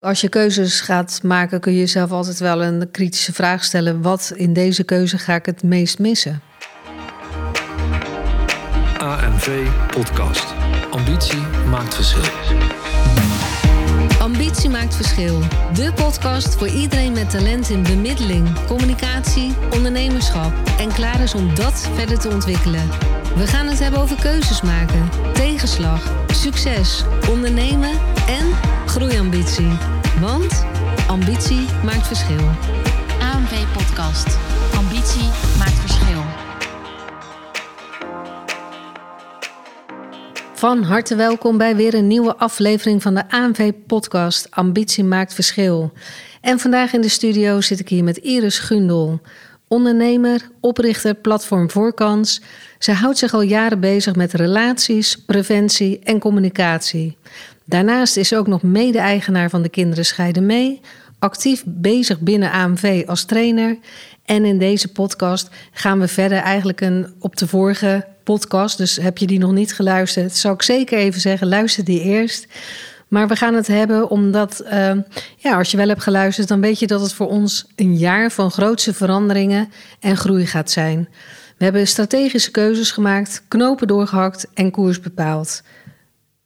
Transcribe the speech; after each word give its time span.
Als 0.00 0.20
je 0.20 0.28
keuzes 0.28 0.80
gaat 0.80 1.20
maken, 1.22 1.60
kun 1.60 1.72
je 1.72 1.78
jezelf 1.78 2.10
altijd 2.10 2.38
wel 2.38 2.62
een 2.62 2.90
kritische 2.90 3.32
vraag 3.32 3.64
stellen: 3.64 4.02
wat 4.02 4.32
in 4.34 4.52
deze 4.52 4.84
keuze 4.84 5.18
ga 5.18 5.34
ik 5.34 5.46
het 5.46 5.62
meest 5.62 5.98
missen? 5.98 6.40
AMV 8.98 9.68
Podcast. 9.90 10.54
Ambitie 10.90 11.40
maakt 11.70 11.94
verschil. 11.94 12.22
Ambitie 14.20 14.70
maakt 14.70 14.96
verschil. 14.96 15.40
De 15.74 15.92
podcast 15.94 16.54
voor 16.54 16.68
iedereen 16.68 17.12
met 17.12 17.30
talent 17.30 17.68
in 17.68 17.82
bemiddeling, 17.82 18.66
communicatie, 18.66 19.54
ondernemerschap 19.70 20.52
en 20.78 20.92
klaar 20.92 21.20
is 21.20 21.34
om 21.34 21.54
dat 21.54 21.88
verder 21.94 22.18
te 22.18 22.28
ontwikkelen. 22.28 22.88
We 23.36 23.46
gaan 23.46 23.66
het 23.66 23.78
hebben 23.78 24.00
over 24.00 24.20
keuzes 24.20 24.62
maken, 24.62 25.08
tegenslag, 25.32 26.12
succes, 26.26 27.04
ondernemen 27.30 27.90
en 28.28 28.46
groeiambitie. 28.98 29.78
Want 30.20 30.64
ambitie 31.08 31.66
maakt 31.84 32.06
verschil. 32.06 32.48
AMV 33.20 33.64
Podcast. 33.72 34.38
Ambitie 34.76 35.28
maakt 35.58 35.78
verschil. 35.80 36.22
Van 40.54 40.82
harte 40.82 41.14
welkom 41.14 41.58
bij 41.58 41.76
weer 41.76 41.94
een 41.94 42.06
nieuwe 42.06 42.36
aflevering 42.36 43.02
van 43.02 43.14
de 43.14 43.30
AMV 43.30 43.72
Podcast. 43.86 44.50
Ambitie 44.50 45.04
maakt 45.04 45.34
verschil. 45.34 45.92
En 46.40 46.58
vandaag 46.58 46.92
in 46.92 47.00
de 47.00 47.08
studio 47.08 47.60
zit 47.60 47.80
ik 47.80 47.88
hier 47.88 48.04
met 48.04 48.16
Iris 48.16 48.58
Gundel. 48.58 49.20
Ondernemer, 49.68 50.50
oprichter 50.60 51.14
Platform 51.14 51.70
Voorkans. 51.70 52.40
Ze 52.78 52.92
houdt 52.92 53.18
zich 53.18 53.34
al 53.34 53.42
jaren 53.42 53.80
bezig 53.80 54.14
met 54.14 54.32
relaties, 54.32 55.16
preventie 55.24 55.98
en 55.98 56.18
communicatie. 56.18 57.16
Daarnaast 57.68 58.16
is 58.16 58.28
ze 58.28 58.36
ook 58.36 58.46
nog 58.46 58.62
mede-eigenaar 58.62 59.50
van 59.50 59.62
de 59.62 59.68
Kinderen 59.68 60.04
Scheiden 60.04 60.46
Mee, 60.46 60.80
actief 61.18 61.62
bezig 61.66 62.20
binnen 62.20 62.50
AMV 62.50 63.04
als 63.06 63.24
trainer. 63.24 63.78
En 64.24 64.44
in 64.44 64.58
deze 64.58 64.92
podcast 64.92 65.50
gaan 65.72 66.00
we 66.00 66.08
verder 66.08 66.38
eigenlijk 66.38 66.80
een, 66.80 67.14
op 67.18 67.36
de 67.36 67.46
vorige 67.46 68.06
podcast. 68.24 68.78
Dus 68.78 68.96
heb 68.96 69.18
je 69.18 69.26
die 69.26 69.38
nog 69.38 69.52
niet 69.52 69.74
geluisterd, 69.74 70.36
zou 70.36 70.54
ik 70.54 70.62
zeker 70.62 70.98
even 70.98 71.20
zeggen, 71.20 71.48
luister 71.48 71.84
die 71.84 72.02
eerst. 72.02 72.46
Maar 73.08 73.28
we 73.28 73.36
gaan 73.36 73.54
het 73.54 73.66
hebben 73.66 74.10
omdat, 74.10 74.62
uh, 74.64 74.92
ja, 75.36 75.56
als 75.56 75.70
je 75.70 75.76
wel 75.76 75.88
hebt 75.88 76.02
geluisterd, 76.02 76.48
dan 76.48 76.60
weet 76.60 76.78
je 76.78 76.86
dat 76.86 77.00
het 77.00 77.12
voor 77.12 77.28
ons 77.28 77.66
een 77.76 77.96
jaar 77.96 78.30
van 78.30 78.50
grootse 78.50 78.94
veranderingen 78.94 79.68
en 80.00 80.16
groei 80.16 80.46
gaat 80.46 80.70
zijn. 80.70 81.08
We 81.56 81.64
hebben 81.64 81.86
strategische 81.86 82.50
keuzes 82.50 82.90
gemaakt, 82.90 83.42
knopen 83.48 83.86
doorgehakt 83.86 84.46
en 84.54 84.70
koers 84.70 85.00
bepaald. 85.00 85.62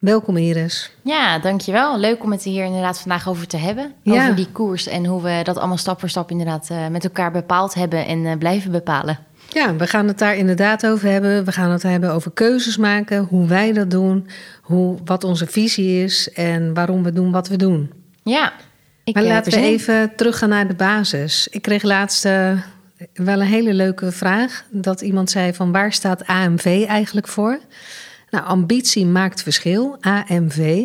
Welkom 0.03 0.37
Iris. 0.37 0.91
Ja, 1.03 1.39
dankjewel. 1.39 1.99
Leuk 1.99 2.25
om 2.25 2.33
het 2.33 2.43
hier 2.43 2.65
inderdaad 2.65 3.01
vandaag 3.01 3.29
over 3.29 3.47
te 3.47 3.57
hebben. 3.57 3.93
Ja. 4.03 4.23
Over 4.23 4.35
die 4.35 4.49
koers 4.53 4.87
en 4.87 5.05
hoe 5.07 5.23
we 5.23 5.41
dat 5.43 5.57
allemaal 5.57 5.77
stap 5.77 6.01
voor 6.01 6.09
stap 6.09 6.31
inderdaad 6.31 6.69
uh, 6.73 6.89
met 6.89 7.05
elkaar 7.05 7.33
bepaald 7.33 7.75
hebben 7.75 8.07
en 8.07 8.19
uh, 8.19 8.37
blijven 8.39 8.71
bepalen. 8.71 9.19
Ja, 9.49 9.77
we 9.77 9.87
gaan 9.87 10.09
het 10.09 10.19
daar 10.19 10.37
inderdaad 10.37 10.87
over 10.87 11.09
hebben. 11.09 11.45
We 11.45 11.53
gaan 11.53 11.71
het 11.71 11.83
hebben 11.83 12.13
over 12.13 12.31
keuzes 12.31 12.77
maken, 12.77 13.25
hoe 13.25 13.47
wij 13.47 13.73
dat 13.73 13.91
doen, 13.91 14.27
hoe, 14.63 14.99
wat 15.05 15.25
onze 15.25 15.47
visie 15.47 16.05
is 16.05 16.33
en 16.33 16.75
waarom 16.75 17.03
we 17.03 17.13
doen 17.13 17.31
wat 17.31 17.49
we 17.49 17.57
doen. 17.57 17.93
Ja, 18.23 18.53
ik 19.05 19.15
maar 19.15 19.25
laten 19.25 19.53
we 19.53 19.61
even 19.61 20.13
teruggaan 20.17 20.49
naar 20.49 20.69
de 20.69 20.75
basis. 20.75 21.49
Ik 21.51 21.63
kreeg 21.63 21.83
laatst 21.83 22.25
uh, 22.25 22.53
wel 23.15 23.41
een 23.41 23.47
hele 23.47 23.75
leuke 23.75 24.13
vraag. 24.13 24.65
Dat 24.71 25.01
iemand 25.01 25.31
zei 25.31 25.55
van 25.55 25.73
waar 25.73 25.93
staat 25.93 26.27
AMV 26.27 26.85
eigenlijk 26.89 27.29
voor? 27.29 27.59
Nou, 28.33 28.45
ambitie 28.45 29.07
maakt 29.07 29.43
verschil, 29.43 29.97
AMV. 30.01 30.85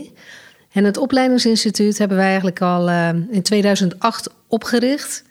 En 0.72 0.84
het 0.84 0.98
opleidingsinstituut 0.98 1.98
hebben 1.98 2.18
wij 2.18 2.26
eigenlijk 2.26 2.62
al 2.62 2.90
uh, 2.90 3.10
in 3.10 3.42
2008 3.42 4.30
opgericht, 4.48 5.24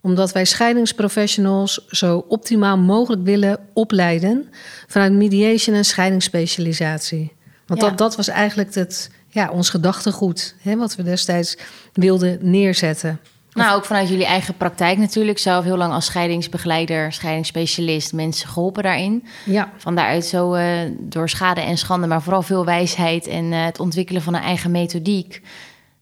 omdat 0.00 0.32
wij 0.32 0.44
scheidingsprofessionals 0.44 1.86
zo 1.88 2.24
optimaal 2.28 2.78
mogelijk 2.78 3.22
willen 3.22 3.58
opleiden 3.72 4.48
vanuit 4.86 5.12
mediation 5.12 5.76
en 5.76 5.84
scheidingsspecialisatie. 5.84 7.32
Want 7.66 7.80
ja. 7.80 7.88
dat, 7.88 7.98
dat 7.98 8.16
was 8.16 8.28
eigenlijk 8.28 8.74
het, 8.74 9.10
ja, 9.28 9.50
ons 9.50 9.70
gedachtegoed, 9.70 10.54
hè, 10.60 10.76
wat 10.76 10.96
we 10.96 11.02
destijds 11.02 11.56
wilden 11.92 12.38
neerzetten. 12.40 13.20
Nou, 13.52 13.76
ook 13.76 13.84
vanuit 13.84 14.08
jullie 14.08 14.24
eigen 14.24 14.54
praktijk 14.54 14.98
natuurlijk. 14.98 15.38
Zelf 15.38 15.64
heel 15.64 15.76
lang 15.76 15.92
als 15.92 16.04
scheidingsbegeleider, 16.04 17.12
scheidingsspecialist 17.12 18.12
mensen 18.12 18.48
geholpen 18.48 18.82
daarin. 18.82 19.26
Ja. 19.44 19.70
Van 19.76 19.94
daaruit 19.94 20.24
zo 20.24 20.54
uh, 20.54 20.64
door 20.98 21.28
schade 21.28 21.60
en 21.60 21.78
schande, 21.78 22.06
maar 22.06 22.22
vooral 22.22 22.42
veel 22.42 22.64
wijsheid 22.64 23.26
en 23.26 23.44
uh, 23.44 23.64
het 23.64 23.80
ontwikkelen 23.80 24.22
van 24.22 24.34
een 24.34 24.42
eigen 24.42 24.70
methodiek. 24.70 25.42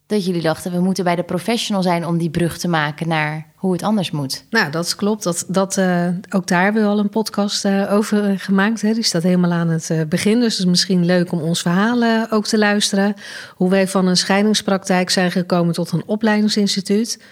Dat 0.08 0.24
jullie 0.24 0.42
dachten, 0.42 0.72
we 0.72 0.80
moeten 0.80 1.04
bij 1.04 1.16
de 1.16 1.22
professional 1.22 1.82
zijn 1.82 2.06
om 2.06 2.18
die 2.18 2.30
brug 2.30 2.58
te 2.58 2.68
maken 2.68 3.08
naar 3.08 3.46
hoe 3.54 3.72
het 3.72 3.82
anders 3.82 4.10
moet. 4.10 4.44
Nou, 4.50 4.70
dat 4.70 4.94
klopt. 4.94 5.22
Dat, 5.22 5.44
dat, 5.48 5.76
uh, 5.76 6.06
ook 6.30 6.46
daar 6.46 6.62
hebben 6.62 6.82
we 6.82 6.88
al 6.88 6.98
een 6.98 7.08
podcast 7.08 7.64
uh, 7.64 7.92
over 7.92 8.38
gemaakt. 8.38 8.82
Hè. 8.82 8.94
Die 8.94 9.02
staat 9.02 9.22
helemaal 9.22 9.52
aan 9.52 9.68
het 9.68 9.90
uh, 9.90 10.00
begin. 10.08 10.40
Dus 10.40 10.52
het 10.52 10.58
is 10.58 10.70
misschien 10.70 11.04
leuk 11.04 11.32
om 11.32 11.40
ons 11.40 11.62
verhaal 11.62 12.30
ook 12.30 12.46
te 12.46 12.58
luisteren. 12.58 13.14
Hoe 13.54 13.70
wij 13.70 13.88
van 13.88 14.06
een 14.06 14.16
scheidingspraktijk 14.16 15.10
zijn 15.10 15.30
gekomen 15.30 15.74
tot 15.74 15.92
een 15.92 16.02
opleidingsinstituut. 16.06 17.22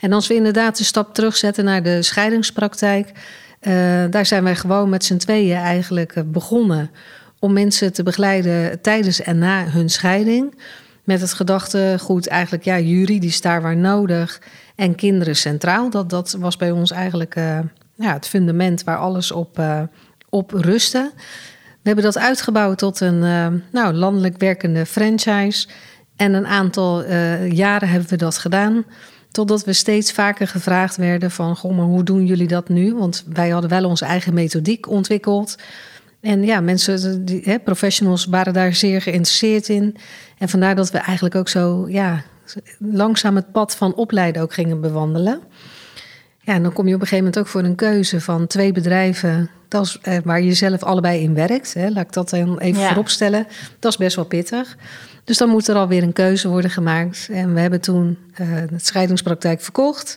En 0.00 0.12
als 0.12 0.26
we 0.26 0.34
inderdaad 0.34 0.78
een 0.78 0.84
stap 0.84 1.14
terugzetten 1.14 1.64
naar 1.64 1.82
de 1.82 2.02
scheidingspraktijk... 2.02 3.12
daar 4.10 4.26
zijn 4.26 4.44
wij 4.44 4.56
gewoon 4.56 4.88
met 4.88 5.04
z'n 5.04 5.16
tweeën 5.16 5.56
eigenlijk 5.56 6.22
begonnen... 6.26 6.90
om 7.38 7.52
mensen 7.52 7.92
te 7.92 8.02
begeleiden 8.02 8.80
tijdens 8.80 9.20
en 9.20 9.38
na 9.38 9.64
hun 9.64 9.90
scheiding... 9.90 10.54
Met 11.04 11.20
het 11.20 11.32
gedachtegoed 11.32 12.28
eigenlijk, 12.28 12.64
ja, 12.64 12.78
juridisch 12.78 13.40
daar 13.40 13.62
waar 13.62 13.76
nodig 13.76 14.40
en 14.76 14.94
kinderen 14.94 15.36
centraal. 15.36 15.90
Dat, 15.90 16.10
dat 16.10 16.36
was 16.38 16.56
bij 16.56 16.70
ons 16.70 16.90
eigenlijk 16.90 17.36
uh, 17.36 17.58
ja, 17.94 18.12
het 18.12 18.28
fundament 18.28 18.84
waar 18.84 18.98
alles 18.98 19.32
op, 19.32 19.58
uh, 19.58 19.82
op 20.28 20.50
rustte. 20.50 21.10
We 21.54 21.88
hebben 21.88 22.04
dat 22.04 22.18
uitgebouwd 22.18 22.78
tot 22.78 23.00
een 23.00 23.22
uh, 23.22 23.46
nou, 23.72 23.94
landelijk 23.94 24.38
werkende 24.38 24.86
franchise. 24.86 25.68
En 26.16 26.34
een 26.34 26.46
aantal 26.46 27.04
jaren 27.46 27.88
hebben 27.88 28.08
we 28.08 28.16
dat 28.16 28.38
gedaan. 28.38 28.84
Totdat 29.30 29.64
we 29.64 29.72
steeds 29.72 30.12
vaker 30.12 30.48
gevraagd 30.48 30.96
werden 30.96 31.30
van... 31.30 31.56
Goh, 31.56 31.76
maar 31.76 31.84
hoe 31.86 32.02
doen 32.02 32.26
jullie 32.26 32.48
dat 32.48 32.68
nu? 32.68 32.94
Want 32.94 33.24
wij 33.28 33.48
hadden 33.48 33.70
wel 33.70 33.84
onze 33.84 34.04
eigen 34.04 34.34
methodiek 34.34 34.88
ontwikkeld... 34.88 35.56
En 36.22 36.42
ja, 36.42 36.60
mensen, 36.60 37.24
die, 37.24 37.40
hè, 37.44 37.58
professionals 37.58 38.24
waren 38.24 38.52
daar 38.52 38.74
zeer 38.74 39.02
geïnteresseerd 39.02 39.68
in. 39.68 39.96
En 40.38 40.48
vandaar 40.48 40.74
dat 40.74 40.90
we 40.90 40.98
eigenlijk 40.98 41.34
ook 41.34 41.48
zo 41.48 41.88
ja, 41.88 42.22
langzaam 42.78 43.36
het 43.36 43.52
pad 43.52 43.76
van 43.76 43.94
opleiden 43.94 44.42
ook 44.42 44.54
gingen 44.54 44.80
bewandelen. 44.80 45.40
Ja, 46.40 46.54
en 46.54 46.62
dan 46.62 46.72
kom 46.72 46.88
je 46.88 46.94
op 46.94 47.00
een 47.00 47.06
gegeven 47.06 47.24
moment 47.24 47.38
ook 47.38 47.52
voor 47.52 47.62
een 47.62 47.74
keuze 47.74 48.20
van 48.20 48.46
twee 48.46 48.72
bedrijven 48.72 49.50
dat 49.72 49.86
is, 49.86 49.98
eh, 50.02 50.18
waar 50.24 50.42
je 50.42 50.54
zelf 50.54 50.82
allebei 50.82 51.22
in 51.22 51.34
werkt. 51.34 51.74
Hè. 51.74 51.88
Laat 51.88 52.04
ik 52.04 52.12
dat 52.12 52.30
dan 52.30 52.58
even 52.58 52.80
ja. 52.80 52.88
vooropstellen. 52.88 53.46
Dat 53.78 53.90
is 53.92 53.98
best 53.98 54.16
wel 54.16 54.24
pittig. 54.24 54.76
Dus 55.24 55.36
dan 55.36 55.48
moet 55.48 55.68
er 55.68 55.76
alweer 55.76 56.02
een 56.02 56.12
keuze 56.12 56.48
worden 56.48 56.70
gemaakt. 56.70 57.28
En 57.30 57.54
we 57.54 57.60
hebben 57.60 57.80
toen 57.80 58.18
uh, 58.40 58.48
het 58.50 58.86
scheidingspraktijk 58.86 59.60
verkocht 59.60 60.16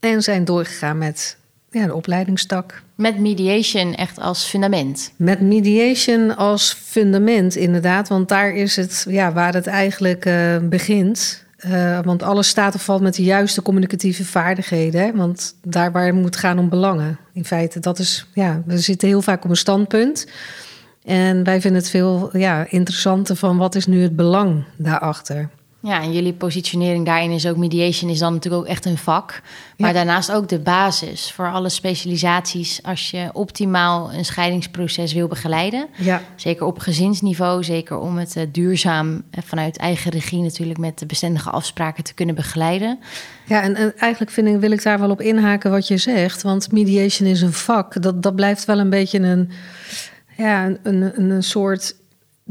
en 0.00 0.22
zijn 0.22 0.44
doorgegaan 0.44 0.98
met 0.98 1.36
ja, 1.70 1.86
de 1.86 1.94
opleidingstak. 1.94 2.82
Met 3.00 3.18
mediation 3.18 3.94
echt 3.94 4.18
als 4.18 4.44
fundament. 4.44 5.12
Met 5.16 5.40
mediation 5.40 6.36
als 6.36 6.72
fundament, 6.72 7.56
inderdaad. 7.56 8.08
Want 8.08 8.28
daar 8.28 8.54
is 8.54 8.76
het 8.76 9.06
ja, 9.08 9.32
waar 9.32 9.54
het 9.54 9.66
eigenlijk 9.66 10.24
uh, 10.24 10.56
begint. 10.62 11.44
Uh, 11.66 11.98
want 12.02 12.22
alles 12.22 12.48
staat 12.48 12.74
of 12.74 12.84
valt 12.84 13.00
met 13.00 13.14
de 13.14 13.22
juiste 13.22 13.62
communicatieve 13.62 14.24
vaardigheden. 14.24 15.16
Want 15.16 15.54
daar 15.62 15.92
waar 15.92 16.06
het 16.06 16.14
moet 16.14 16.36
gaan 16.36 16.58
om 16.58 16.68
belangen. 16.68 17.18
In 17.32 17.44
feite, 17.44 17.80
dat 17.80 17.98
is, 17.98 18.26
ja, 18.34 18.62
we 18.66 18.78
zitten 18.78 19.08
heel 19.08 19.22
vaak 19.22 19.44
op 19.44 19.50
een 19.50 19.56
standpunt. 19.56 20.26
En 21.04 21.44
wij 21.44 21.60
vinden 21.60 21.80
het 21.80 21.90
veel 21.90 22.36
ja, 22.36 22.66
interessanter 22.68 23.36
van 23.36 23.56
wat 23.56 23.74
is 23.74 23.86
nu 23.86 24.02
het 24.02 24.16
belang 24.16 24.64
daarachter. 24.76 25.48
Ja, 25.82 26.02
en 26.02 26.12
jullie 26.12 26.32
positionering 26.32 27.06
daarin 27.06 27.30
is 27.30 27.46
ook 27.46 27.56
mediation 27.56 28.10
is 28.10 28.18
dan 28.18 28.32
natuurlijk 28.32 28.62
ook 28.62 28.68
echt 28.68 28.84
een 28.84 28.98
vak. 28.98 29.42
Maar 29.76 29.88
ja. 29.88 29.94
daarnaast 29.94 30.32
ook 30.32 30.48
de 30.48 30.58
basis 30.58 31.32
voor 31.32 31.52
alle 31.52 31.68
specialisaties 31.68 32.82
als 32.82 33.10
je 33.10 33.28
optimaal 33.32 34.12
een 34.12 34.24
scheidingsproces 34.24 35.12
wil 35.12 35.28
begeleiden. 35.28 35.86
Ja. 35.96 36.22
Zeker 36.36 36.66
op 36.66 36.78
gezinsniveau, 36.78 37.64
zeker 37.64 37.98
om 37.98 38.18
het 38.18 38.36
uh, 38.36 38.42
duurzaam 38.52 39.12
uh, 39.12 39.20
vanuit 39.44 39.76
eigen 39.76 40.10
regie 40.10 40.42
natuurlijk 40.42 40.78
met 40.78 40.98
de 40.98 41.06
bestendige 41.06 41.50
afspraken 41.50 42.04
te 42.04 42.14
kunnen 42.14 42.34
begeleiden. 42.34 42.98
Ja, 43.46 43.62
en, 43.62 43.74
en 43.74 43.98
eigenlijk 43.98 44.32
vind 44.32 44.46
ik, 44.46 44.56
wil 44.56 44.70
ik 44.70 44.82
daar 44.82 44.98
wel 44.98 45.10
op 45.10 45.20
inhaken 45.20 45.70
wat 45.70 45.88
je 45.88 45.96
zegt. 45.96 46.42
Want 46.42 46.72
mediation 46.72 47.28
is 47.28 47.42
een 47.42 47.52
vak. 47.52 48.02
Dat, 48.02 48.22
dat 48.22 48.34
blijft 48.34 48.64
wel 48.64 48.78
een 48.78 48.90
beetje 48.90 49.18
een, 49.18 49.50
ja, 50.36 50.66
een, 50.66 50.78
een, 50.82 51.30
een 51.30 51.42
soort 51.42 51.94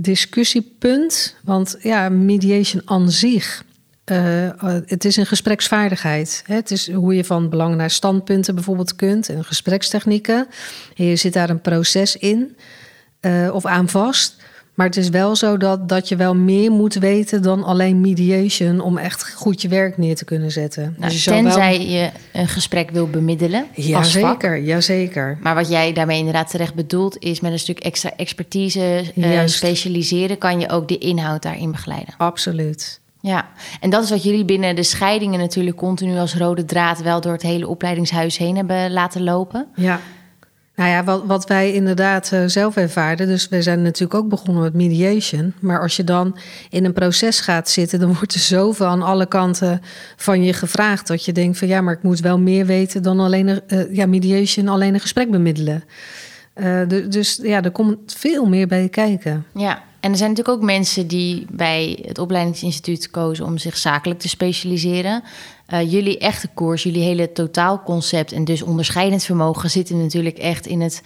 discussiepunt. 0.01 1.36
Want 1.44 1.78
ja, 1.81 2.10
mediation 2.10 2.81
aan 2.86 3.12
zich. 3.12 3.63
Uh, 4.12 4.50
het 4.86 5.06
is 5.06 5.18
een 5.18 5.25
gespreksvaardigheid. 5.25 6.44
Het 6.46 6.72
is 6.72 6.92
hoe 6.92 7.16
je 7.16 7.24
van 7.25 7.50
belang 7.50 7.75
naar 7.75 7.90
standpunten 7.90 8.56
bijvoorbeeld 8.56 8.96
kunt 8.96 9.30
en 9.30 9.46
gesprekstechnieken. 9.46 10.48
En 10.96 11.06
je 11.06 11.16
zit 11.16 11.34
daar 11.34 11.50
een 11.50 11.62
proces 11.62 12.16
in 12.16 12.57
uh, 13.22 13.54
of 13.54 13.66
aan 13.66 13.90
vast. 13.90 14.39
Maar 14.80 14.88
het 14.88 14.98
is 14.98 15.10
wel 15.10 15.36
zo 15.36 15.58
dat, 15.58 15.90
dat 15.90 16.10
je 16.10 16.16
wel 16.16 16.36
meer 16.36 16.72
moet 16.72 16.94
weten 16.94 17.42
dan 17.42 17.64
alleen 17.64 18.02
mediation 18.02 18.80
om 18.80 18.98
echt 18.98 19.34
goed 19.34 19.62
je 19.62 19.68
werk 19.68 19.98
neer 19.98 20.16
te 20.16 20.26
kunnen 20.26 20.52
zetten. 20.52 20.96
Nou, 20.98 21.12
dus 21.12 21.24
je 21.24 21.31
tenzij 21.31 21.78
wel... 21.78 21.88
je 21.88 22.10
een 22.34 22.48
gesprek 22.48 22.90
wil 22.90 23.10
bemiddelen. 23.10 23.66
Ja, 23.74 23.98
als 23.98 24.18
vak. 24.18 24.42
zeker. 24.42 24.58
Ja, 24.58 24.81
zeker. 24.81 25.38
Maar 25.42 25.56
wat 25.56 25.70
jij 25.70 25.94
daarmee 25.94 26.18
inderdaad 26.18 26.50
terecht 26.50 26.74
bedoelt, 26.74 27.18
is 27.18 27.40
met 27.40 27.52
een 27.52 27.60
stuk 27.60 27.80
extra 27.80 28.12
expertise 28.16 29.04
Juist. 29.16 29.56
specialiseren, 29.56 30.38
kan 30.38 30.60
je 30.60 30.70
ook 30.70 30.88
de 30.88 30.98
inhoud 30.98 31.42
daarin 31.42 31.72
begeleiden. 31.72 32.14
Absoluut. 32.18 33.00
Ja, 33.22 33.50
en 33.80 33.90
dat 33.90 34.04
is 34.04 34.10
wat 34.10 34.24
jullie 34.24 34.46
binnen 34.46 34.76
de 34.76 34.84
scheidingen 34.84 35.40
natuurlijk 35.40 35.78
continu 35.78 36.18
als 36.18 36.36
rode 36.36 36.66
draad 36.66 37.02
wel 37.02 37.22
door 37.22 37.34
het 37.34 37.42
hele 37.42 37.68
opleidingshuis 37.68 38.38
heen 38.38 38.56
hebben 38.56 38.92
laten 38.92 39.24
lopen. 39.24 39.68
Ja. 39.76 40.00
Nou 40.80 40.92
ja, 40.92 41.04
wat, 41.04 41.24
wat 41.26 41.48
wij 41.48 41.74
inderdaad 41.74 42.31
eh, 42.31 42.44
zelf 42.46 42.76
ervaarden. 42.76 43.28
Dus 43.28 43.48
we 43.48 43.62
zijn 43.62 43.81
natuurlijk 43.81 44.14
ook 44.14 44.30
begonnen 44.30 44.64
met 44.64 44.74
mediation. 44.74 45.54
Maar 45.60 45.81
als 45.81 45.96
je 45.96 46.04
dan 46.04 46.38
in 46.70 46.86
een 46.86 46.94
proces 46.94 47.40
gaat 47.40 47.70
zitten, 47.70 48.00
dan 48.00 48.14
wordt 48.14 48.34
er 48.34 48.40
zoveel 48.40 48.86
aan 48.86 49.02
alle 49.02 49.26
kanten 49.26 49.81
van 50.16 50.44
je 50.44 50.54
gevraagd. 50.54 51.08
Dat 51.08 51.26
je 51.26 51.31
denkt 51.31 51.58
van 51.58 51.68
ja, 51.68 51.81
maar 51.81 51.94
ik 51.94 52.04
moet 52.04 52.20
wel 52.20 52.40
meer 52.40 52.66
weten 52.66 53.04
dan 53.04 53.20
alleen 53.20 53.48
een, 53.48 53.62
eh, 53.68 53.96
ja, 53.96 54.06
mediation, 54.06 54.68
alleen 54.68 54.94
een 54.94 55.00
gesprek 55.00 55.31
bemiddelen. 55.31 55.84
Eh, 56.54 56.81
du- 56.88 57.08
dus 57.08 57.40
ja, 57.44 57.64
er 57.64 57.72
komt 57.72 57.98
veel 58.18 58.46
meer 58.46 58.68
bij 58.68 58.90
kijken. 58.90 59.46
Ja, 59.54 59.84
en 60.00 60.12
er 60.12 60.18
zijn 60.18 60.30
natuurlijk 60.30 60.58
ook 60.58 60.64
mensen 60.64 61.08
die 61.08 61.46
bij 61.52 62.04
het 62.08 62.18
opleidingsinstituut 62.18 63.10
kozen 63.12 63.46
om 63.46 63.58
zich 63.58 63.78
zakelijk 63.78 64.20
te 64.20 64.30
specialiseren. 64.30 65.24
Eh, 65.69 65.92
jullie 65.92 66.18
echte 66.18 66.48
koers, 66.54 66.83
jullie 66.83 67.04
hele 67.04 67.31
totaalconcept 67.31 68.31
en 68.31 68.45
dus 68.45 68.62
onderscheidend 68.62 69.24
vermogen 69.24 69.69
zitten 69.69 70.01
natuurlijk 70.01 70.38
echt 70.38 70.66
in 70.66 70.81
het 70.81 71.01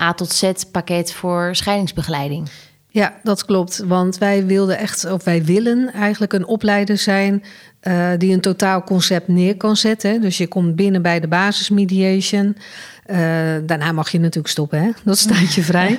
A 0.00 0.14
tot 0.14 0.32
Z 0.32 0.52
pakket 0.72 1.12
voor 1.12 1.48
scheidingsbegeleiding. 1.52 2.48
Ja, 2.96 3.14
dat 3.22 3.44
klopt. 3.44 3.82
Want 3.86 4.18
wij 4.18 4.46
wilden 4.46 4.78
echt, 4.78 5.10
of 5.10 5.24
wij 5.24 5.44
willen 5.44 5.92
eigenlijk 5.92 6.32
een 6.32 6.46
opleider 6.46 6.98
zijn 6.98 7.42
eh, 7.80 8.10
die 8.18 8.32
een 8.32 8.40
totaal 8.40 8.82
concept 8.82 9.28
neer 9.28 9.56
kan 9.56 9.76
zetten. 9.76 10.20
Dus 10.20 10.38
je 10.38 10.46
komt 10.46 10.76
binnen 10.76 11.02
bij 11.02 11.20
de 11.20 11.28
basismediation. 11.28 12.56
Eh, 13.04 13.18
daarna 13.66 13.92
mag 13.92 14.10
je 14.10 14.20
natuurlijk 14.20 14.48
stoppen, 14.48 14.82
hè? 14.82 14.90
dat 15.04 15.18
staat 15.18 15.54
je 15.54 15.62
vrij. 15.62 15.98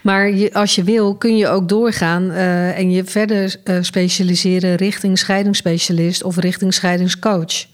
Maar 0.00 0.30
je, 0.30 0.52
als 0.52 0.74
je 0.74 0.84
wil, 0.84 1.14
kun 1.14 1.36
je 1.36 1.48
ook 1.48 1.68
doorgaan 1.68 2.30
eh, 2.30 2.78
en 2.78 2.90
je 2.90 3.04
verder 3.04 3.56
specialiseren 3.80 4.74
richting 4.74 5.18
scheidingsspecialist 5.18 6.22
of 6.22 6.36
richting 6.36 6.74
scheidingscoach. 6.74 7.66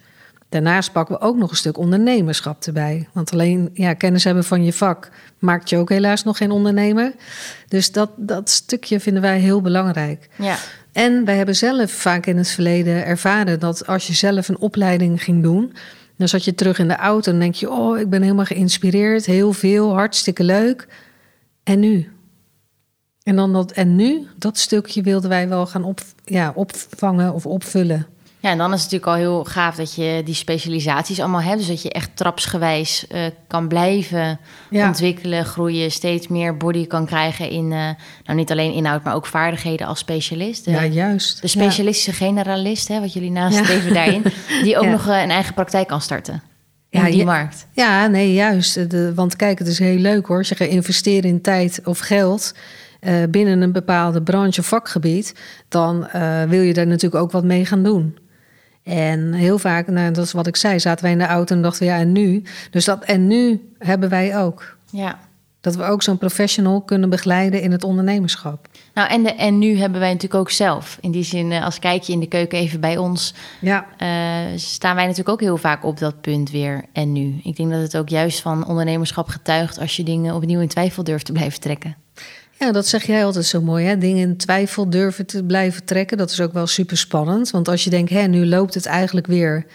Daarnaast 0.49 0.93
pakken 0.93 1.15
we 1.15 1.21
ook 1.21 1.37
nog 1.37 1.51
een 1.51 1.57
stuk 1.57 1.79
ondernemerschap 1.79 2.65
erbij. 2.65 3.09
Want 3.13 3.33
alleen 3.33 3.71
ja, 3.73 3.95
kennis 3.95 4.25
hebben 4.25 4.45
van 4.45 4.65
je 4.65 4.73
vak 4.73 5.11
maakt 5.39 5.69
je 5.69 5.77
ook 5.77 5.89
helaas 5.89 6.25
nog 6.25 6.37
geen 6.37 6.51
ondernemer. 6.51 7.13
Dus 7.69 7.93
dat, 7.93 8.11
dat 8.17 8.51
stukje 8.51 9.01
vinden 9.01 9.23
wij 9.23 9.39
heel 9.39 9.61
belangrijk. 9.61 10.29
Ja, 10.37 10.57
En 10.93 11.25
wij 11.25 11.37
hebben 11.37 11.57
zelf 11.57 11.91
vaak 11.91 12.27
in 12.27 12.37
het 12.37 12.49
verleden 12.49 13.07
ervaren 13.07 13.61
dat 13.61 13.87
als 13.87 14.07
je 14.07 14.15
zelf 14.15 14.49
een 14.49 14.59
opleiding 14.59 15.23
ging 15.23 15.43
doen, 15.43 15.73
dan 16.17 16.29
zat 16.29 16.45
je 16.45 16.55
terug 16.55 16.79
in 16.79 16.89
de 16.89 16.97
auto 16.97 17.33
en 17.33 17.39
denk 17.39 17.55
je: 17.55 17.71
Oh, 17.71 17.99
ik 17.99 18.11
ben 18.11 18.23
helemaal 18.23 18.45
geïnspireerd, 18.45 19.27
heel 19.27 19.53
veel, 19.53 19.95
hartstikke 19.95 20.45
leuk. 20.45 20.87
En 21.65 21.81
nu? 21.81 22.13
En 23.23 23.37
dan 23.37 23.53
dat 23.53 23.73
en 23.73 23.97
nu, 23.97 24.27
dat 24.37 24.59
stukje 24.59 25.03
wilden 25.03 25.29
wij 25.29 25.49
wel 25.49 25.67
gaan 25.67 25.85
op, 25.85 26.01
ja, 26.25 26.53
opvangen 26.55 27.35
of 27.35 27.47
opvullen. 27.47 28.07
Ja, 28.41 28.51
en 28.51 28.59
dan 28.59 28.73
is 28.73 28.83
het 28.83 28.91
natuurlijk 28.93 29.11
al 29.11 29.31
heel 29.31 29.45
gaaf 29.45 29.75
dat 29.77 29.95
je 29.95 30.23
die 30.25 30.35
specialisaties 30.35 31.21
allemaal 31.21 31.41
hebt. 31.43 31.59
Dus 31.59 31.67
dat 31.67 31.83
je 31.83 31.91
echt 31.93 32.11
trapsgewijs 32.15 33.07
eh, 33.07 33.21
kan 33.47 33.69
blijven 33.69 34.39
Ja. 34.71 34.87
ontwikkelen, 34.87 35.45
groeien, 35.45 35.91
steeds 35.91 36.29
meer 36.29 36.57
body 36.57 36.87
kan 36.87 37.07
krijgen 37.07 37.51
in, 37.51 37.73
eh, 37.73 37.89
nou 38.25 38.39
niet 38.39 38.51
alleen 38.51 38.73
inhoud, 38.73 39.05
maar 39.05 39.15
ook 39.15 39.27
vaardigheden 39.27 39.87
als 39.87 39.99
specialist. 39.99 40.65
De, 40.65 40.71
Ja, 40.71 40.85
juist. 40.85 41.41
de 41.41 41.49
specialistische 41.49 42.13
generalist, 42.13 42.89
hè, 42.89 43.01
wat 43.01 43.13
jullie 43.13 43.31
nastreven 43.31 43.95
daarin, 43.95 44.23
die 44.63 44.77
ook 44.77 44.85
Ja. 44.89 44.91
nog 44.91 45.09
eh, 45.09 45.23
een 45.23 45.31
eigen 45.31 45.55
praktijk 45.55 45.87
kan 45.89 46.01
starten. 46.01 46.43
In 46.91 47.01
Ja, 47.01 47.11
die 47.11 47.25
markt. 47.25 47.67
Ja, 47.73 48.07
nee, 48.07 48.33
juist. 48.35 48.91
De, 48.91 49.15
want 49.15 49.37
kijk, 49.37 49.59
het 49.59 49.69
is 49.69 49.79
heel 49.79 49.99
leuk 49.99 50.27
hoor. 50.27 50.39
Als 50.39 50.49
je 50.49 50.55
gaat 50.55 50.69
investeren 50.69 51.31
in 51.31 51.41
tijd 51.41 51.81
of 51.85 51.99
geld 51.99 52.55
binnen 53.31 53.61
een 53.61 53.73
bepaalde 53.73 54.23
branche 54.23 54.61
of 54.61 54.67
vakgebied, 54.67 55.35
dan 55.69 56.09
wil 56.49 56.61
je 56.63 56.73
daar 56.73 56.87
natuurlijk 56.87 57.23
ook 57.23 57.31
wat 57.33 57.45
mee 57.45 57.65
gaan 57.67 57.83
doen. 57.83 58.19
En 58.89 59.33
heel 59.33 59.59
vaak, 59.59 59.87
nou, 59.87 60.13
dat 60.13 60.25
is 60.25 60.33
wat 60.33 60.47
ik 60.47 60.57
zei, 60.57 60.81
zaten 60.81 61.03
wij 61.03 61.13
in 61.13 61.19
de 61.19 61.27
auto 61.27 61.55
en 61.55 61.63
dachten 61.63 61.87
we, 61.87 61.93
ja, 61.93 61.99
en 61.99 62.13
nu? 62.13 62.43
Dus 62.71 62.85
dat 62.85 63.05
en 63.05 63.27
nu 63.27 63.71
hebben 63.79 64.09
wij 64.09 64.39
ook. 64.39 64.77
Ja. 64.91 65.19
Dat 65.61 65.77
we 65.77 65.83
ook 65.83 66.03
zo'n 66.03 66.19
professional 66.19 66.81
kunnen 66.81 67.11
begeleiden 67.11 67.63
in 67.63 67.73
het 67.73 67.85
ondernemerschap. 67.85 68.69
Nou, 68.95 69.09
en, 69.09 69.23
de, 69.23 69.35
en 69.35 69.59
nu 69.59 69.79
hebben 69.79 70.01
wij 70.01 70.13
natuurlijk 70.13 70.41
ook 70.41 70.51
zelf. 70.51 70.99
In 71.01 71.11
die 71.11 71.23
zin, 71.23 71.53
eh, 71.53 71.65
als 71.65 71.79
kijk 71.79 72.03
je 72.03 72.13
in 72.13 72.21
de 72.21 72.27
keuken 72.27 72.59
even 72.59 72.81
bij 72.81 72.97
ons, 72.97 73.35
Ja, 73.61 73.87
eh, 73.97 74.09
staan 74.57 74.95
wij 74.95 75.05
natuurlijk 75.05 75.29
ook 75.29 75.41
heel 75.41 75.57
vaak 75.57 75.85
op 75.85 75.99
dat 75.99 76.21
punt 76.21 76.51
weer. 76.51 76.85
En 76.93 77.13
nu. 77.13 77.41
Ik 77.43 77.57
denk 77.57 77.71
dat 77.71 77.81
het 77.81 77.97
ook 77.97 78.09
juist 78.09 78.41
van 78.41 78.67
ondernemerschap 78.67 79.29
getuigt 79.29 79.79
als 79.79 79.97
je 79.97 80.03
dingen 80.03 80.35
opnieuw 80.35 80.61
in 80.61 80.69
twijfel 80.69 81.05
durft 81.05 81.25
te 81.25 81.33
blijven 81.33 81.61
trekken. 81.61 81.97
Ja, 82.59 82.73
dat 82.73 82.87
zeg 82.87 83.07
jij 83.07 83.25
altijd 83.25 83.45
zo 83.45 83.61
mooi. 83.61 83.87
Hè? 83.87 83.99
Dingen 83.99 84.29
in 84.29 84.37
twijfel 84.37 84.91
durven 84.91 85.27
te 85.27 85.45
blijven 85.45 85.85
trekken. 85.85 86.17
Dat 86.19 86.31
is 86.31 86.41
ook 86.41 86.53
wel 86.53 86.67
super 86.67 86.97
spannend. 86.97 87.51
Want 87.51 87.69
als 87.69 87.85
je 87.85 87.91
denkt, 87.91 88.11
hè, 88.11 88.27
nu 88.27 88.47
loopt 88.47 88.75
het 88.75 88.87
eigenlijk 88.87 89.27
weer. 89.27 89.67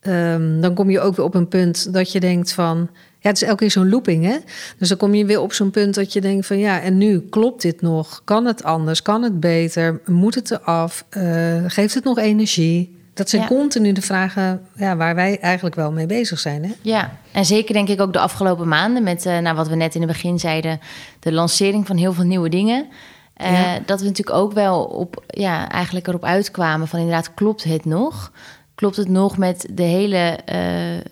ehm, 0.00 0.60
dan 0.60 0.74
kom 0.74 0.90
je 0.90 1.00
ook 1.00 1.16
weer 1.16 1.24
op 1.24 1.34
een 1.34 1.48
punt 1.48 1.92
dat 1.92 2.12
je 2.12 2.20
denkt 2.20 2.52
van. 2.52 2.90
Ja, 3.18 3.28
het 3.28 3.42
is 3.42 3.48
elke 3.48 3.56
keer 3.56 3.70
zo'n 3.70 3.88
looping, 3.88 4.24
hè? 4.24 4.36
Dus 4.78 4.88
dan 4.88 4.96
kom 4.98 5.14
je 5.14 5.24
weer 5.24 5.40
op 5.40 5.52
zo'n 5.52 5.70
punt 5.70 5.94
dat 5.94 6.12
je 6.12 6.20
denkt 6.20 6.46
van 6.46 6.58
ja, 6.58 6.80
en 6.80 6.98
nu 6.98 7.20
klopt 7.20 7.62
dit 7.62 7.80
nog? 7.80 8.22
Kan 8.24 8.44
het 8.44 8.62
anders? 8.62 9.02
Kan 9.02 9.22
het 9.22 9.40
beter? 9.40 10.00
Moet 10.06 10.34
het 10.34 10.50
eraf? 10.50 11.04
Eh, 11.08 11.64
geeft 11.66 11.94
het 11.94 12.04
nog 12.04 12.18
energie? 12.18 12.99
Dat 13.14 13.28
zijn 13.30 13.42
Ja. 13.42 13.48
continu 13.48 13.92
de 13.92 14.02
vragen 14.02 14.66
ja, 14.74 14.96
waar 14.96 15.14
wij 15.14 15.38
eigenlijk 15.40 15.74
wel 15.74 15.92
mee 15.92 16.06
bezig 16.06 16.38
zijn. 16.38 16.64
Hè? 16.64 16.70
Ja, 16.82 17.10
en 17.32 17.44
zeker 17.44 17.74
denk 17.74 17.88
ik 17.88 18.00
ook 18.00 18.12
de 18.12 18.18
afgelopen 18.18 18.68
maanden 18.68 19.02
met 19.02 19.24
nou, 19.24 19.56
wat 19.56 19.68
we 19.68 19.74
net 19.74 19.94
in 19.94 20.00
het 20.00 20.10
begin 20.10 20.38
zeiden, 20.38 20.80
de 21.20 21.32
lancering 21.32 21.86
van 21.86 21.96
heel 21.96 22.12
veel 22.12 22.24
nieuwe 22.24 22.48
dingen. 22.48 22.86
Eh, 23.34 23.52
Ja. 23.52 23.78
Dat 23.86 24.00
we 24.00 24.06
natuurlijk 24.06 24.36
ook 24.36 24.52
wel 24.52 24.84
op, 24.84 25.24
ja, 25.26 25.68
eigenlijk 25.70 26.06
erop 26.06 26.24
uitkwamen 26.24 26.88
van 26.88 26.98
inderdaad, 26.98 27.34
klopt 27.34 27.64
het 27.64 27.84
nog? 27.84 28.32
Klopt 28.74 28.96
het 28.96 29.08
nog 29.08 29.36
met 29.38 29.66
de 29.70 29.82
hele 29.82 30.38
eh, 30.44 30.58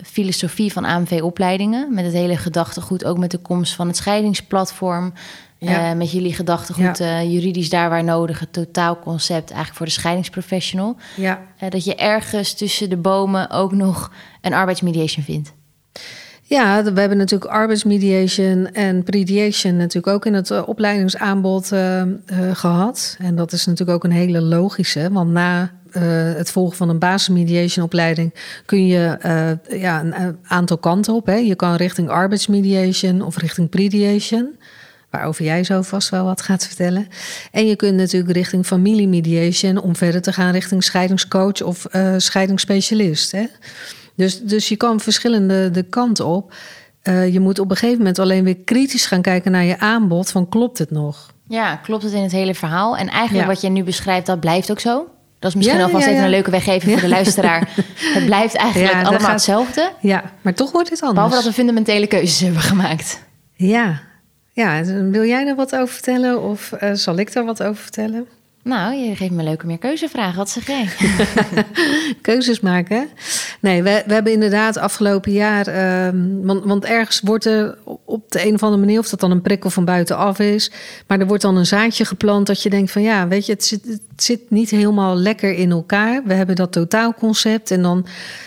filosofie 0.03 0.71
van 0.73 0.85
AMV-opleidingen? 0.85 1.93
Met 1.93 2.05
het 2.05 2.13
hele 2.13 2.37
gedachtegoed, 2.37 3.05
ook 3.05 3.17
met 3.17 3.31
de 3.31 3.37
komst 3.37 3.73
van 3.75 3.87
het 3.87 3.97
scheidingsplatform. 3.97 5.13
Ja. 5.59 5.89
eh, 5.91 5.97
met 5.97 6.11
jullie 6.11 6.33
gedachtegoed, 6.33 6.97
Ja. 6.97 7.19
eh, 7.19 7.31
juridisch 7.31 7.69
daar 7.69 7.89
waar 7.89 8.03
nodig, 8.03 8.39
het 8.39 8.53
totaalconcept 8.53 9.47
eigenlijk 9.49 9.75
voor 9.77 9.85
de 9.85 9.91
scheidingsprofessional. 9.91 10.95
Ja, 11.15 11.41
Eh, 11.57 11.69
dat 11.69 11.83
je 11.85 11.95
ergens 11.95 12.53
tussen 12.53 12.89
de 12.89 12.97
bomen 12.97 13.49
ook 13.49 13.71
nog 13.71 14.11
een 14.41 14.53
arbeidsmediation 14.53 15.23
vindt. 15.23 15.53
Ja, 16.43 16.83
we 16.83 16.99
hebben 16.99 17.17
natuurlijk 17.17 17.51
arbeidsmediation 17.51 18.71
en 18.73 19.03
prediation 19.03 19.77
natuurlijk 19.77 20.07
ook 20.15 20.25
in 20.25 20.33
het 20.33 20.65
opleidingsaanbod 20.65 21.71
eh, 21.71 22.01
eh, 22.01 22.07
gehad. 22.53 23.15
En 23.19 23.35
dat 23.35 23.51
is 23.51 23.65
natuurlijk 23.65 23.97
ook 23.97 24.03
een 24.03 24.17
hele 24.17 24.41
logische, 24.41 25.09
want 25.11 25.31
na 25.31 25.71
het 25.91 26.51
volgen 26.51 26.77
van 26.77 26.89
een 26.89 26.99
basismediation-opleiding 26.99 28.33
kun 28.65 28.87
je 28.87 29.17
ja, 29.69 29.99
een, 29.99 30.21
een 30.21 30.37
aantal 30.47 30.77
kanten 30.77 31.13
op. 31.13 31.25
Hè. 31.25 31.35
Je 31.35 31.55
kan 31.55 31.75
richting 31.75 32.09
arbeidsmediation 32.09 33.21
of 33.21 33.37
richting 33.37 33.69
prediation. 33.69 34.55
Waarover 35.09 35.45
jij 35.45 35.63
zo 35.63 35.81
vast 35.81 36.09
wel 36.09 36.25
wat 36.25 36.41
gaat 36.41 36.65
vertellen. 36.67 37.07
En 37.51 37.67
je 37.67 37.75
kunt 37.75 37.95
natuurlijk 37.95 38.31
richting 38.33 38.65
familiemediation 38.65 39.77
om 39.77 39.95
verder 39.95 40.21
te 40.21 40.33
gaan 40.33 40.51
richting 40.51 40.83
scheidingscoach 40.83 41.61
of 41.61 41.85
eh, 41.85 42.13
scheidingsspecialist. 42.17 43.31
Hè? 43.31 43.45
Dus, 44.15 44.41
dus 44.41 44.69
je 44.69 44.75
kan 44.75 44.99
verschillende 44.99 45.71
de 45.71 45.83
kanten 45.83 46.25
op. 46.25 46.53
Eh, 47.01 47.33
je 47.33 47.39
moet 47.39 47.59
op 47.59 47.69
een 47.69 47.75
gegeven 47.77 47.97
moment 47.97 48.19
alleen 48.19 48.43
weer 48.43 48.57
kritisch 48.57 49.05
gaan 49.05 49.21
kijken 49.21 49.51
naar 49.51 49.63
je 49.63 49.79
aanbod. 49.79 50.31
Van 50.31 50.49
klopt 50.49 50.77
het 50.77 50.91
nog? 50.91 51.33
Ja, 51.47 51.75
klopt 51.75 52.03
het 52.03 52.13
in 52.13 52.21
het 52.23 52.31
hele 52.31 52.55
verhaal? 52.55 52.97
En 52.97 53.07
eigenlijk 53.09 53.47
Ja. 53.47 53.53
wat 53.53 53.61
je 53.61 53.69
nu 53.69 53.83
beschrijft, 53.83 54.25
dat 54.25 54.39
blijft 54.39 54.71
ook 54.71 54.79
zo? 54.79 55.07
Dat 55.39 55.49
is 55.49 55.55
misschien 55.55 55.77
Ja, 55.79 55.83
alvast 55.85 56.05
ja, 56.05 56.11
even 56.11 56.23
een 56.23 56.29
leuke 56.29 56.51
weggeven 56.51 56.91
voor 56.91 57.01
de 57.01 57.07
luisteraar. 57.07 57.69
Het 58.15 58.25
blijft 58.25 58.55
eigenlijk 58.55 58.93
allemaal 58.93 59.19
gaat- 59.19 59.31
hetzelfde. 59.31 59.91
Ja, 60.01 60.23
maar 60.41 60.53
toch 60.53 60.71
wordt 60.71 60.89
het 60.89 60.99
anders. 61.01 61.15
Behalve 61.17 61.35
dat 61.35 61.45
we 61.45 61.53
fundamentele 61.53 62.07
keuzes 62.07 62.39
hebben 62.39 62.61
gemaakt. 62.61 63.19
Ja. 63.53 64.01
Ja, 64.59 64.83
wil 65.09 65.25
jij 65.25 65.47
er 65.47 65.55
wat 65.55 65.75
over 65.75 65.93
vertellen 65.93 66.41
of 66.41 66.71
eh, 66.71 66.93
zal 66.93 67.17
ik 67.17 67.33
er 67.33 67.45
wat 67.45 67.63
over 67.63 67.81
vertellen? 67.81 68.27
Nou, 68.63 68.93
je 68.93 69.15
geeft 69.15 69.31
me 69.31 69.43
leuke 69.43 69.65
meer 69.65 69.77
keuzevragen. 69.77 70.37
Wat 70.37 70.49
zeg 70.49 70.67
jij? 70.67 70.89
keuzes 72.21 72.59
maken. 72.59 73.09
Nee, 73.59 73.83
we, 73.83 74.03
we 74.05 74.13
hebben 74.13 74.33
inderdaad 74.33 74.77
afgelopen 74.77 75.31
jaar. 75.31 75.67
ehm, 75.67 76.41
want, 76.41 76.65
want 76.65 76.85
ergens 76.85 77.19
wordt 77.19 77.45
er 77.45 77.77
op 78.05 78.31
de 78.31 78.45
een 78.45 78.53
of 78.53 78.63
andere 78.63 78.81
manier, 78.81 78.99
of 78.99 79.09
dat 79.09 79.19
dan 79.19 79.31
een 79.31 79.41
prikkel 79.41 79.69
van 79.69 79.85
buitenaf 79.85 80.39
is. 80.39 80.71
Maar 81.07 81.19
er 81.19 81.27
wordt 81.27 81.43
dan 81.43 81.55
een 81.57 81.65
zaadje 81.65 82.05
geplant 82.05 82.47
dat 82.47 82.63
je 82.63 82.69
denkt 82.69 82.91
van 82.91 83.01
ja, 83.01 83.27
weet 83.27 83.45
je, 83.45 83.51
het 83.51 83.65
zit, 83.65 83.83
het 83.85 84.23
zit 84.23 84.49
niet 84.49 84.69
helemaal 84.69 85.15
lekker 85.15 85.53
in 85.53 85.71
elkaar. 85.71 86.21
We 86.25 86.33
hebben 86.33 86.55
dat 86.55 86.71
totaalconcept 86.71 87.71
en 87.71 87.81
dan 87.81 88.05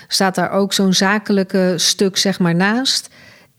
staat 0.09 0.35
daar 0.35 0.50
ook 0.50 0.73
zo'n 0.73 0.95
zakelijke 0.95 1.75
stuk 1.76 2.16
zeg 2.16 2.38
maar 2.38 2.54
naast. 2.54 3.09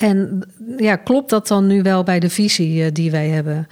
En 0.04 0.42
ja, 0.78 0.96
klopt 0.96 1.30
dat 1.30 1.48
dan 1.48 1.68
nu 1.68 1.82
wel 1.82 2.04
bij 2.04 2.20
de 2.20 2.30
visie 2.30 2.84
eh, 2.84 2.92
die 2.94 3.12
wij 3.12 3.28
hebben? 3.30 3.68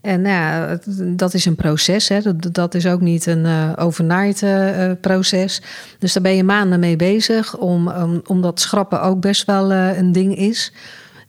En 0.00 0.22
nou 0.22 0.34
ja, 0.34 0.78
dat 1.16 1.34
is 1.34 1.44
een 1.44 1.54
proces. 1.54 2.08
Hè. 2.08 2.20
Dat, 2.52 2.74
is 2.74 2.86
ook 2.86 3.00
niet 3.00 3.26
een 3.26 3.46
eh, 3.46 3.72
overnight 3.76 4.42
eh, 4.42 4.90
proces. 5.00 5.62
Dus 5.98 6.12
daar 6.12 6.22
ben 6.22 6.36
je 6.36 6.44
maanden 6.44 6.80
mee 6.80 6.96
bezig. 6.96 7.56
Om, 7.56 7.88
om, 7.88 8.22
omdat 8.26 8.60
schrappen 8.60 9.02
ook 9.02 9.20
best 9.20 9.46
wel 9.46 9.72
een 9.72 10.12
ding 10.12 10.36
is. 10.36 10.72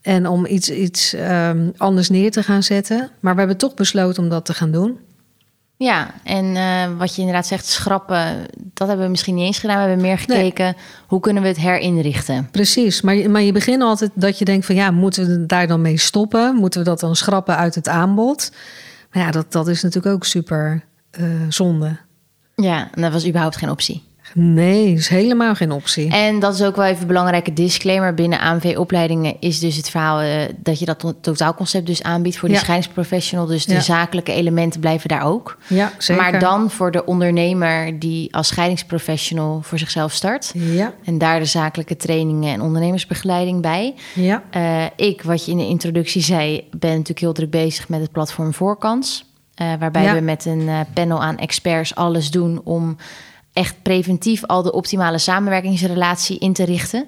En 0.02 0.28
om 0.28 0.46
iets, 0.46 0.70
iets 0.70 1.14
ehm, 1.14 1.70
anders 1.78 2.10
neer 2.10 2.32
te 2.32 2.44
gaan 2.44 2.64
zetten. 2.64 3.10
Maar 3.20 3.34
we 3.34 3.40
hebben 3.40 3.58
toch 3.58 3.74
besloten 3.74 4.24
om 4.24 4.30
dat 4.30 4.46
te 4.46 4.54
gaan 4.54 4.72
doen. 4.72 4.98
Ja, 5.78 6.12
en 6.24 6.56
eh, 6.56 6.98
wat 6.98 7.14
je 7.16 7.20
inderdaad 7.20 7.48
zegt, 7.48 7.66
schrappen, 7.66 8.46
dat 8.74 8.88
hebben 8.88 9.06
we 9.06 9.12
misschien 9.12 9.36
niet 9.36 9.46
eens 9.46 9.60
gedaan. 9.60 9.76
We 9.82 9.88
hebben 9.88 10.06
meer 10.06 10.18
gekeken, 10.18 10.76
hoe 11.08 11.20
kunnen 11.20 11.42
we 11.44 11.48
het 11.50 11.58
herinrichten? 11.58 12.48
Precies, 12.52 13.02
maar, 13.02 13.16
je- 13.16 13.30
maar 13.30 13.42
je 13.42 13.52
begint 13.52 13.82
altijd 13.82 14.12
dat 14.14 14.40
je 14.40 14.46
denkt 14.46 14.66
van 14.66 14.76
ja, 14.76 14.92
moeten 14.92 15.28
we 15.28 15.46
daar 15.46 15.68
dan 15.68 15.82
mee 15.82 15.98
stoppen? 15.98 16.56
Moeten 16.56 16.80
we 16.80 16.86
dat 16.86 17.00
dan 17.00 17.16
schrappen 17.16 17.58
uit 17.58 17.76
het 17.76 17.88
aanbod? 17.88 18.52
Maar 19.12 19.24
ja, 19.24 19.32
dat, 19.32 19.52
dat 19.52 19.68
is 19.68 19.84
natuurlijk 19.84 20.16
ook 20.16 20.26
super 20.26 20.84
eh, 21.12 21.24
zonde. 21.50 21.98
Ja, 22.56 22.90
en 22.94 23.02
dat 23.02 23.12
was 23.12 23.28
überhaupt 23.28 23.58
geen 23.58 23.70
optie. 23.70 24.04
Nee, 24.38 24.92
is 24.94 25.08
helemaal 25.08 25.56
geen 25.56 25.72
optie. 25.72 26.12
En 26.12 26.40
dat 26.40 26.54
is 26.54 26.64
ook 26.64 26.76
wel 26.76 26.86
even 26.86 27.02
een 27.02 27.08
belangrijke 27.08 27.54
disclaimer. 27.54 28.14
Binnen 28.14 28.40
AMV-opleidingen 28.40 29.36
is 29.40 29.60
dus 29.60 29.76
het 29.76 29.90
verhaal 29.90 30.20
eh, 30.20 30.42
dat 30.58 30.80
je 30.80 30.86
dat 30.86 31.00
to- 31.00 31.14
totaalconcept 31.22 31.86
dus 31.88 32.04
aanbiedt 32.04 32.38
voor 32.38 32.48
die 32.48 32.58
Ja. 32.58 32.64
scheidingsprofessional. 32.64 33.46
Dus 33.46 33.66
de 33.66 33.74
Ja. 33.74 33.80
zakelijke 33.80 34.32
elementen 34.32 34.80
blijven 34.80 35.10
daar 35.10 35.22
ook. 35.24 35.58
Ja, 35.68 35.92
zeker. 35.98 36.24
Maar 36.24 36.40
dan 36.40 36.72
voor 36.72 36.92
de 36.92 37.06
ondernemer 37.06 38.00
die 38.00 38.36
als 38.36 38.48
scheidingsprofessional 38.48 39.60
voor 39.62 39.80
zichzelf 39.80 40.12
start. 40.12 40.52
Ja, 40.56 40.94
En 41.04 41.18
daar 41.18 41.40
de 41.40 41.46
zakelijke 41.46 41.96
trainingen 41.96 42.54
en 42.54 42.62
ondernemersbegeleiding 42.62 43.62
bij. 43.62 43.94
ja, 44.16 44.44
Eh, 44.52 44.84
ik, 44.96 45.22
wat 45.22 45.46
je 45.46 45.52
in 45.52 45.58
de 45.58 45.68
introductie 45.68 46.22
zei, 46.22 46.68
ben 46.72 46.90
natuurlijk 46.92 47.20
heel 47.20 47.34
druk 47.34 47.50
bezig 47.50 47.90
met 47.90 48.02
het 48.02 48.12
platform 48.12 48.54
Voorkans. 48.54 49.26
Eh, 49.56 49.68
waarbij 49.80 50.04
Ja. 50.04 50.14
we 50.14 50.20
met 50.20 50.46
een 50.46 50.70
panel 50.94 51.24
aan 51.24 51.38
experts 51.38 51.96
alles 51.96 52.32
doen 52.32 52.62
om 52.64 52.98
echt 53.56 53.82
preventief 53.82 54.46
al 54.46 54.62
de 54.62 54.72
optimale 54.72 55.18
samenwerkingsrelatie 55.18 56.38
in 56.38 56.54
te 56.54 56.64
richten. 56.64 57.06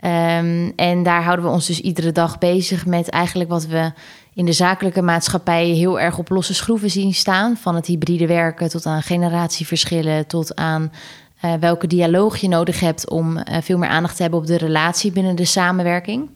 Ehm, 0.00 0.70
en 0.76 1.02
daar 1.02 1.22
houden 1.22 1.44
we 1.44 1.50
ons 1.50 1.66
dus 1.66 1.80
iedere 1.80 2.12
dag 2.12 2.38
bezig 2.38 2.86
met 2.86 3.08
eigenlijk 3.08 3.50
wat 3.50 3.66
we 3.66 3.92
in 4.34 4.44
de 4.44 4.52
zakelijke 4.52 5.02
maatschappij 5.02 5.66
heel 5.66 6.00
erg 6.00 6.18
op 6.18 6.28
losse 6.28 6.54
schroeven 6.54 6.90
zien 6.90 7.14
staan. 7.14 7.56
Van 7.56 7.74
het 7.74 7.86
hybride 7.86 8.26
werken 8.26 8.68
tot 8.68 8.86
aan 8.86 9.02
generatieverschillen, 9.02 10.26
tot 10.26 10.54
aan 10.56 10.92
eh, 11.40 11.54
welke 11.60 11.86
dialoog 11.86 12.36
je 12.36 12.48
nodig 12.48 12.80
hebt 12.80 13.08
om 13.08 13.36
eh, 13.36 13.62
veel 13.62 13.78
meer 13.78 13.88
aandacht 13.88 14.16
te 14.16 14.22
hebben 14.22 14.40
op 14.40 14.46
de 14.46 14.58
relatie 14.58 15.12
binnen 15.12 15.36
de 15.36 15.44
samenwerking. 15.44 16.28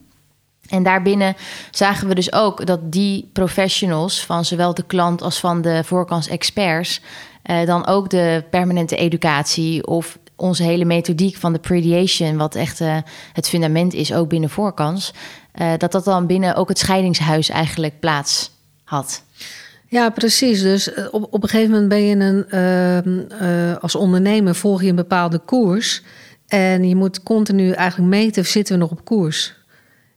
En 0.69 0.83
daarbinnen 0.83 1.35
zagen 1.71 2.07
we 2.07 2.15
dus 2.15 2.33
ook 2.33 2.65
dat 2.65 2.91
die 2.91 3.29
professionals 3.33 4.25
van 4.25 4.45
zowel 4.45 4.73
de 4.73 4.83
klant 4.83 5.21
als 5.21 5.39
van 5.39 5.61
de 5.61 5.83
voorkans-experts 5.83 7.01
eh, 7.43 7.65
dan 7.65 7.87
ook 7.87 8.09
de 8.09 8.43
permanente 8.49 8.95
educatie 8.95 9.87
of 9.87 10.17
onze 10.35 10.63
hele 10.63 10.85
methodiek 10.85 11.35
van 11.35 11.53
de 11.53 11.59
prediation, 11.59 12.37
wat 12.37 12.55
echt 12.55 12.81
eh, 12.81 12.97
het 13.33 13.49
fundament 13.49 13.93
is 13.93 14.13
ook 14.13 14.29
binnen 14.29 14.49
voorkans, 14.49 15.13
eh, 15.51 15.71
dat 15.77 15.91
dat 15.91 16.03
dan 16.03 16.27
binnen 16.27 16.55
ook 16.55 16.69
het 16.69 16.79
scheidingshuis 16.79 17.49
eigenlijk 17.49 17.99
plaats 17.99 18.51
had. 18.83 19.23
ja, 19.87 20.09
precies. 20.09 20.61
Dus 20.61 20.93
op, 21.11 21.27
op 21.33 21.43
een 21.43 21.49
gegeven 21.49 21.71
moment 21.71 21.89
ben 21.89 22.03
je 22.03 22.15
een, 22.15 22.49
ehm, 22.49 23.41
eh, 23.41 23.77
als 23.77 23.95
ondernemer 23.95 24.55
volg 24.55 24.81
je 24.81 24.89
een 24.89 24.95
bepaalde 24.95 25.39
koers. 25.39 26.03
En 26.47 26.87
je 26.87 26.95
moet 26.95 27.23
continu 27.23 27.71
eigenlijk 27.71 28.09
meten, 28.09 28.45
zitten 28.45 28.73
we 28.73 28.81
nog 28.81 28.91
op 28.91 29.05
koers? 29.05 29.55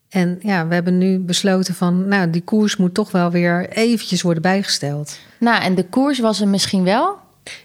En 0.08 0.38
ja, 0.42 0.66
we 0.66 0.74
hebben 0.74 0.98
nu 0.98 1.18
besloten 1.18 1.74
van, 1.74 2.08
nou, 2.08 2.30
die 2.30 2.42
koers 2.42 2.76
moet 2.76 2.94
toch 2.94 3.10
wel 3.10 3.30
weer 3.30 3.68
eventjes 3.68 4.22
worden 4.22 4.42
bijgesteld. 4.42 5.18
Nou, 5.38 5.62
en 5.62 5.74
de 5.74 5.84
koers 5.88 6.18
was 6.18 6.40
er 6.40 6.48
misschien 6.48 6.84
wel, 6.84 7.16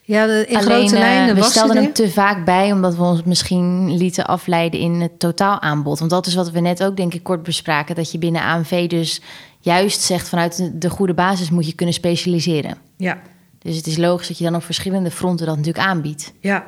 Ja, 0.04 0.26
de, 0.26 0.46
in 0.48 0.56
Alleen, 0.58 0.70
grote 0.70 0.96
eh, 0.96 1.00
lijnen 1.02 1.36
we 1.36 1.42
was 1.42 1.50
stelden 1.50 1.76
het 1.76 1.84
hem 1.86 1.94
te 1.94 2.10
vaak 2.10 2.46
bij, 2.46 2.72
omdat 2.72 2.96
we 2.96 3.04
ons 3.04 3.24
misschien 3.24 3.98
lieten 3.98 4.26
afleiden 4.26 4.80
in 4.80 5.02
het 5.02 5.20
totaalaanbod. 5.20 6.00
Want 6.00 6.12
dat 6.12 6.26
is 6.28 6.34
wat 6.36 6.52
we 6.52 6.60
net 6.60 6.84
ook, 6.84 6.98
denk 6.98 7.14
ik, 7.14 7.24
kort 7.24 7.44
bespraken. 7.44 7.96
Dat 7.96 8.12
je 8.12 8.18
binnen 8.18 8.42
AMV 8.42 8.88
dus 8.88 9.22
juist 9.60 10.02
zegt 10.02 10.30
vanuit 10.30 10.58
de- 10.58 10.78
de 10.78 10.90
goede 10.90 11.14
basis 11.14 11.50
moet 11.50 11.66
je 11.68 11.74
kunnen 11.76 11.96
specialiseren. 11.96 12.78
Ja, 12.98 13.18
Dus 13.60 13.76
het 13.76 13.88
is 13.88 13.98
logisch 13.98 14.28
dat 14.28 14.38
je 14.38 14.44
dan 14.44 14.56
op 14.56 14.64
verschillende 14.64 15.12
fronten 15.12 15.46
dat 15.46 15.58
natuurlijk 15.58 15.86
aanbiedt. 15.86 16.34
ja. 16.40 16.66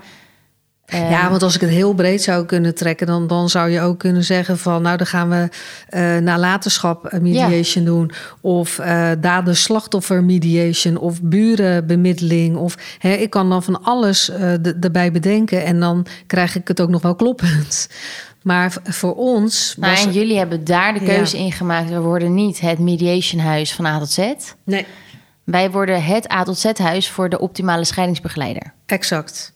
Ja, 0.97 1.29
want 1.29 1.43
als 1.43 1.55
ik 1.55 1.61
het 1.61 1.69
heel 1.69 1.93
breed 1.93 2.21
zou 2.23 2.45
kunnen 2.45 2.75
trekken, 2.75 3.07
dan, 3.07 3.27
dan 3.27 3.49
zou 3.49 3.69
je 3.69 3.81
ook 3.81 3.99
kunnen 3.99 4.23
zeggen 4.23 4.57
van, 4.57 4.81
nou, 4.81 4.97
dan 4.97 5.07
gaan 5.07 5.29
we 5.29 5.49
eh 5.89 6.17
nalatenschap 6.17 7.05
eh, 7.05 7.19
mediation 7.19 7.85
doen, 7.85 8.11
of 8.41 8.79
eh 8.79 9.11
dader-slachtoffer 9.19 10.23
mediation, 10.23 10.97
of 10.97 11.21
burenbemiddeling, 11.21 12.55
of 12.55 12.75
hè, 12.99 13.13
ik 13.13 13.29
kan 13.29 13.49
dan 13.49 13.63
van 13.63 13.83
alles 13.83 14.31
d- 14.61 14.73
erbij 14.83 15.11
bedenken 15.11 15.63
en 15.65 15.79
dan 15.79 16.05
krijg 16.27 16.55
ik 16.55 16.67
het 16.67 16.81
ook 16.81 16.89
nog 16.89 17.01
wel 17.01 17.15
kloppend. 17.15 17.89
Maar 18.41 18.73
voor 18.83 19.15
ons 19.15 19.75
was 19.79 20.05
en 20.05 20.11
jullie 20.11 20.37
hebben 20.37 20.63
daar 20.63 20.93
de 20.93 20.99
Ja. 20.99 21.05
keuze 21.05 21.37
in 21.37 21.51
gemaakt. 21.51 21.89
We 21.89 21.99
worden 21.99 22.33
niet 22.33 22.59
het 22.59 22.79
mediation 22.79 23.41
huis 23.41 23.73
van 23.73 23.85
A 23.85 23.99
tot 23.99 24.11
Z. 24.11 24.19
nee, 24.65 24.85
Wij 25.43 25.71
worden 25.71 26.03
het 26.03 26.31
A 26.31 26.43
tot 26.43 26.57
Z 26.59 26.65
huis 26.77 27.09
voor 27.09 27.29
de 27.29 27.39
optimale 27.39 27.83
scheidingsbegeleider. 27.85 28.73
exact. 28.85 29.53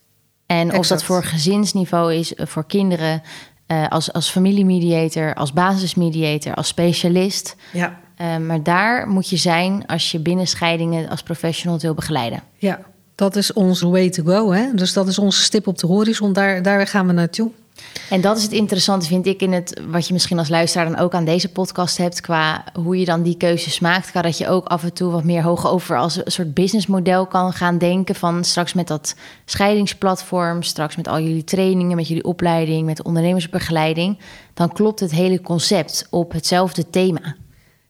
En 0.47 0.77
of 0.77 0.87
dat 0.87 1.03
voor 1.03 1.23
gezinsniveau 1.23 2.13
is, 2.13 2.35
eh, 2.35 2.45
voor 2.45 2.65
kinderen, 2.65 3.21
eh, 3.65 3.87
als, 3.87 4.13
als 4.13 4.29
familiemediator, 4.29 5.33
als 5.33 5.53
basismediator, 5.53 6.53
als 6.53 6.67
specialist. 6.67 7.55
Ja, 7.73 7.99
Eh, 8.17 8.37
maar 8.37 8.63
daar 8.63 9.07
moet 9.07 9.29
je 9.29 9.37
zijn 9.37 9.85
als 9.85 10.11
je 10.11 10.19
binnen 10.19 10.47
scheidingen 10.47 11.09
als 11.09 11.23
professional 11.23 11.79
wil 11.79 11.93
begeleiden. 11.93 12.41
ja. 12.57 12.79
Dat 13.15 13.35
is 13.35 13.53
onze 13.53 13.87
way 13.87 14.09
to 14.09 14.23
go, 14.23 14.51
hè? 14.51 14.73
Dus 14.73 14.93
dat 14.93 15.07
is 15.07 15.19
onze 15.19 15.41
stip 15.41 15.67
op 15.67 15.77
de 15.77 15.87
horizon. 15.87 16.33
Daar, 16.33 16.61
daar 16.61 16.87
gaan 16.87 17.07
we 17.07 17.13
naartoe. 17.13 17.51
En 18.09 18.21
dat 18.21 18.37
is 18.37 18.43
het 18.43 18.51
interessante, 18.51 19.07
vind 19.07 19.25
ik, 19.25 19.41
in 19.41 19.51
het 19.51 19.81
wat 19.87 20.07
je 20.07 20.13
misschien 20.13 20.39
als 20.39 20.49
luisteraar 20.49 20.89
dan 20.89 20.97
ook 20.97 21.13
aan 21.13 21.25
deze 21.25 21.49
podcast 21.49 21.97
hebt, 21.97 22.21
qua 22.21 22.63
hoe 22.73 22.99
je 22.99 23.05
dan 23.05 23.21
die 23.21 23.37
keuzes 23.37 23.79
maakt. 23.79 24.11
Qua 24.11 24.21
dat 24.21 24.37
je 24.37 24.47
ook 24.47 24.65
af 24.65 24.83
en 24.83 24.93
toe 24.93 25.11
wat 25.11 25.23
meer 25.23 25.43
hoog 25.43 25.67
over 25.67 25.97
als 25.97 26.15
een 26.15 26.31
soort 26.31 26.53
businessmodel 26.53 27.25
kan 27.25 27.53
gaan 27.53 27.77
denken. 27.77 28.15
Van 28.15 28.43
straks 28.43 28.73
met 28.73 28.87
dat 28.87 29.15
scheidingsplatform, 29.45 30.63
straks 30.63 30.95
met 30.95 31.07
al 31.07 31.19
jullie 31.19 31.43
trainingen, 31.43 31.95
met 31.95 32.07
jullie 32.07 32.23
opleiding, 32.23 32.85
met 32.85 32.97
de 32.97 33.03
ondernemersbegeleiding. 33.03 34.17
Dan 34.53 34.73
klopt 34.73 34.99
het 34.99 35.11
hele 35.11 35.41
concept 35.41 36.07
op 36.09 36.31
hetzelfde 36.31 36.89
thema. 36.89 37.35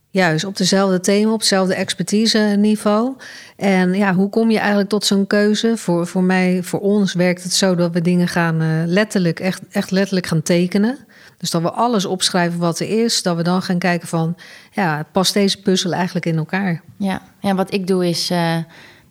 Juist, 0.09 0.45
op 0.45 0.57
dezelfde 0.57 0.99
thema, 0.99 1.31
op 1.31 1.39
hetzelfde 1.39 1.75
expertise 1.75 2.55
niveau. 2.57 3.15
En 3.55 3.93
ja, 3.93 4.13
hoe 4.13 4.29
kom 4.29 4.51
je 4.51 4.57
eigenlijk 4.57 4.89
tot 4.89 5.05
zo'n 5.05 5.27
keuze? 5.27 5.77
Voor, 5.77 6.07
voor 6.07 6.23
mij, 6.23 6.63
voor 6.63 6.79
ons 6.79 7.13
werkt 7.13 7.43
het 7.43 7.53
zo 7.53 7.75
dat 7.75 7.91
we 7.91 8.01
dingen 8.01 8.27
gaan 8.27 8.61
eh, 8.61 8.67
letterlijk, 8.85 9.39
echt, 9.39 9.61
echt 9.71 9.91
letterlijk 9.91 10.27
gaan 10.27 10.41
tekenen. 10.41 10.97
Dus 11.37 11.51
dat 11.51 11.61
we 11.61 11.71
alles 11.71 12.05
opschrijven 12.05 12.59
wat 12.59 12.79
er 12.79 13.03
is. 13.03 13.21
Dat 13.21 13.35
we 13.35 13.43
dan 13.43 13.61
gaan 13.61 13.79
kijken 13.79 14.07
van, 14.07 14.35
ja, 14.71 15.05
past 15.11 15.33
deze 15.33 15.61
puzzel 15.61 15.93
eigenlijk 15.93 16.25
in 16.25 16.37
elkaar? 16.37 16.81
Ja, 16.97 17.21
en 17.41 17.55
wat 17.55 17.73
ik 17.73 17.87
doe 17.87 18.07
is, 18.07 18.29
eh, 18.29 18.57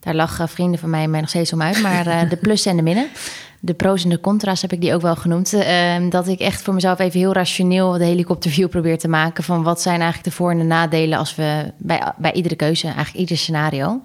daar 0.01 0.15
lachen 0.15 0.49
vrienden 0.49 0.81
van 0.81 0.91
mij 0.91 1.09
mij 1.09 1.21
nog 1.21 1.29
steeds 1.29 1.53
om 1.53 1.63
uit, 1.63 1.83
maar 1.83 2.07
eh, 2.07 2.31
de 2.31 2.37
plus 2.47 2.67
en 2.67 2.77
de 2.77 2.83
minnen. 2.83 3.09
De 3.67 3.75
pro's 3.75 4.05
en 4.05 4.11
de 4.11 4.21
contra's 4.21 4.63
heb 4.63 4.73
ik 4.73 4.81
die 4.81 4.95
ook 4.95 5.01
wel 5.03 5.17
genoemd. 5.17 5.53
Eh, 5.53 5.95
dat 6.11 6.29
ik 6.29 6.41
echt 6.41 6.63
voor 6.63 6.75
mezelf 6.75 6.99
even 6.99 7.19
heel 7.19 7.33
rationeel 7.33 7.93
de 7.93 8.05
helikopterview 8.05 8.69
probeer 8.69 8.99
te 8.99 9.09
maken. 9.09 9.45
Van 9.45 9.63
wat 9.63 9.83
zijn 9.83 10.01
eigenlijk 10.01 10.25
de 10.25 10.37
voor- 10.37 10.51
en 10.51 10.59
de 10.59 10.65
nadelen 10.65 11.19
als 11.19 11.35
we 11.35 11.73
bij, 11.77 12.13
bij 12.19 12.33
iedere 12.33 12.57
keuze, 12.57 12.87
eigenlijk 12.87 13.17
ieder 13.17 13.37
scenario. 13.37 14.01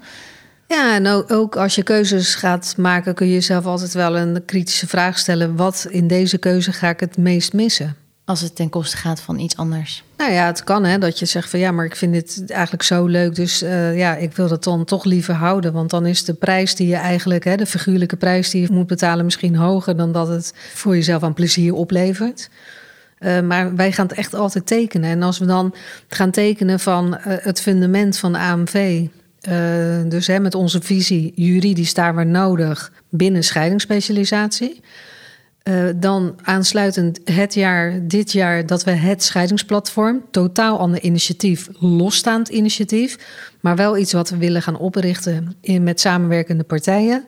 Ja, 0.67 0.95
en 0.95 1.07
ook 1.27 1.55
als 1.55 1.75
je 1.75 1.83
keuzes 1.83 2.35
gaat 2.35 2.73
maken, 2.77 3.13
kun 3.13 3.27
je 3.27 3.33
jezelf 3.33 3.65
altijd 3.65 3.93
wel 3.93 4.17
een 4.17 4.45
kritische 4.45 4.87
vraag 4.87 5.17
stellen. 5.17 5.55
Wat 5.55 5.87
in 5.89 6.07
deze 6.07 6.37
keuze 6.37 6.71
ga 6.71 6.89
ik 6.89 6.99
het 6.99 7.17
meest 7.17 7.53
missen? 7.53 7.95
Als 8.31 8.41
het 8.41 8.55
ten 8.55 8.69
koste 8.69 8.97
gaat 8.97 9.21
van 9.21 9.39
iets 9.39 9.57
anders. 9.57 10.03
Nou 10.17 10.31
ja, 10.31 10.45
het 10.45 10.63
kan 10.63 10.83
hè, 10.83 10.97
dat 10.97 11.19
je 11.19 11.25
zegt 11.25 11.49
van 11.49 11.59
ja, 11.59 11.71
maar 11.71 11.85
ik 11.85 11.95
vind 11.95 12.13
dit 12.13 12.51
eigenlijk 12.51 12.83
zo 12.83 13.05
leuk. 13.05 13.35
Dus 13.35 13.61
eh, 13.61 13.97
ja, 13.97 14.15
ik 14.15 14.35
wil 14.35 14.47
dat 14.47 14.63
dan 14.63 14.85
toch 14.85 15.03
liever 15.03 15.33
houden. 15.33 15.73
Want 15.73 15.89
dan 15.89 16.05
is 16.05 16.25
de 16.25 16.33
prijs 16.33 16.75
die 16.75 16.87
je 16.87 16.95
eigenlijk, 16.95 17.43
hè, 17.43 17.55
de 17.55 17.65
figuurlijke 17.65 18.15
prijs 18.15 18.49
die 18.49 18.61
je 18.61 18.67
moet 18.71 18.87
betalen, 18.87 19.25
misschien 19.25 19.55
hoger 19.55 19.97
dan 19.97 20.11
dat 20.11 20.27
het 20.27 20.53
voor 20.73 20.95
jezelf 20.95 21.23
aan 21.23 21.33
plezier 21.33 21.73
oplevert. 21.73 22.49
Eh, 23.17 23.41
maar 23.41 23.75
wij 23.75 23.91
gaan 23.91 24.07
het 24.07 24.17
echt 24.17 24.33
altijd 24.33 24.65
tekenen. 24.65 25.09
En 25.09 25.23
als 25.23 25.37
we 25.37 25.45
dan 25.45 25.73
gaan 26.07 26.31
tekenen 26.31 26.79
van 26.79 27.17
eh, 27.17 27.37
het 27.37 27.61
fundament 27.61 28.17
van 28.17 28.31
de 28.31 28.39
AMV. 28.39 29.07
dus 30.09 30.27
hè, 30.27 30.39
met 30.39 30.55
onze 30.55 30.81
visie 30.81 31.31
juridisch 31.35 31.93
daar 31.93 32.13
waar 32.13 32.25
nodig 32.25 32.91
binnen 33.09 33.43
scheidingsspecialisatie. 33.43 34.81
Eh, 35.63 35.83
dan 35.95 36.35
aansluitend 36.43 37.19
het 37.23 37.53
jaar, 37.53 38.07
dit 38.07 38.31
jaar, 38.31 38.65
dat 38.65 38.83
we 38.83 38.91
het 38.91 39.23
scheidingsplatform, 39.23 40.21
totaal 40.31 40.79
ander 40.79 41.01
initiatief, 41.01 41.69
losstaand 41.79 42.49
initiatief, 42.49 43.17
maar 43.59 43.75
wel 43.75 43.97
iets 43.97 44.13
wat 44.13 44.29
we 44.29 44.37
willen 44.37 44.61
gaan 44.61 44.77
oprichten 44.77 45.55
in, 45.61 45.83
met 45.83 45.99
samenwerkende 45.99 46.63
partijen. 46.63 47.23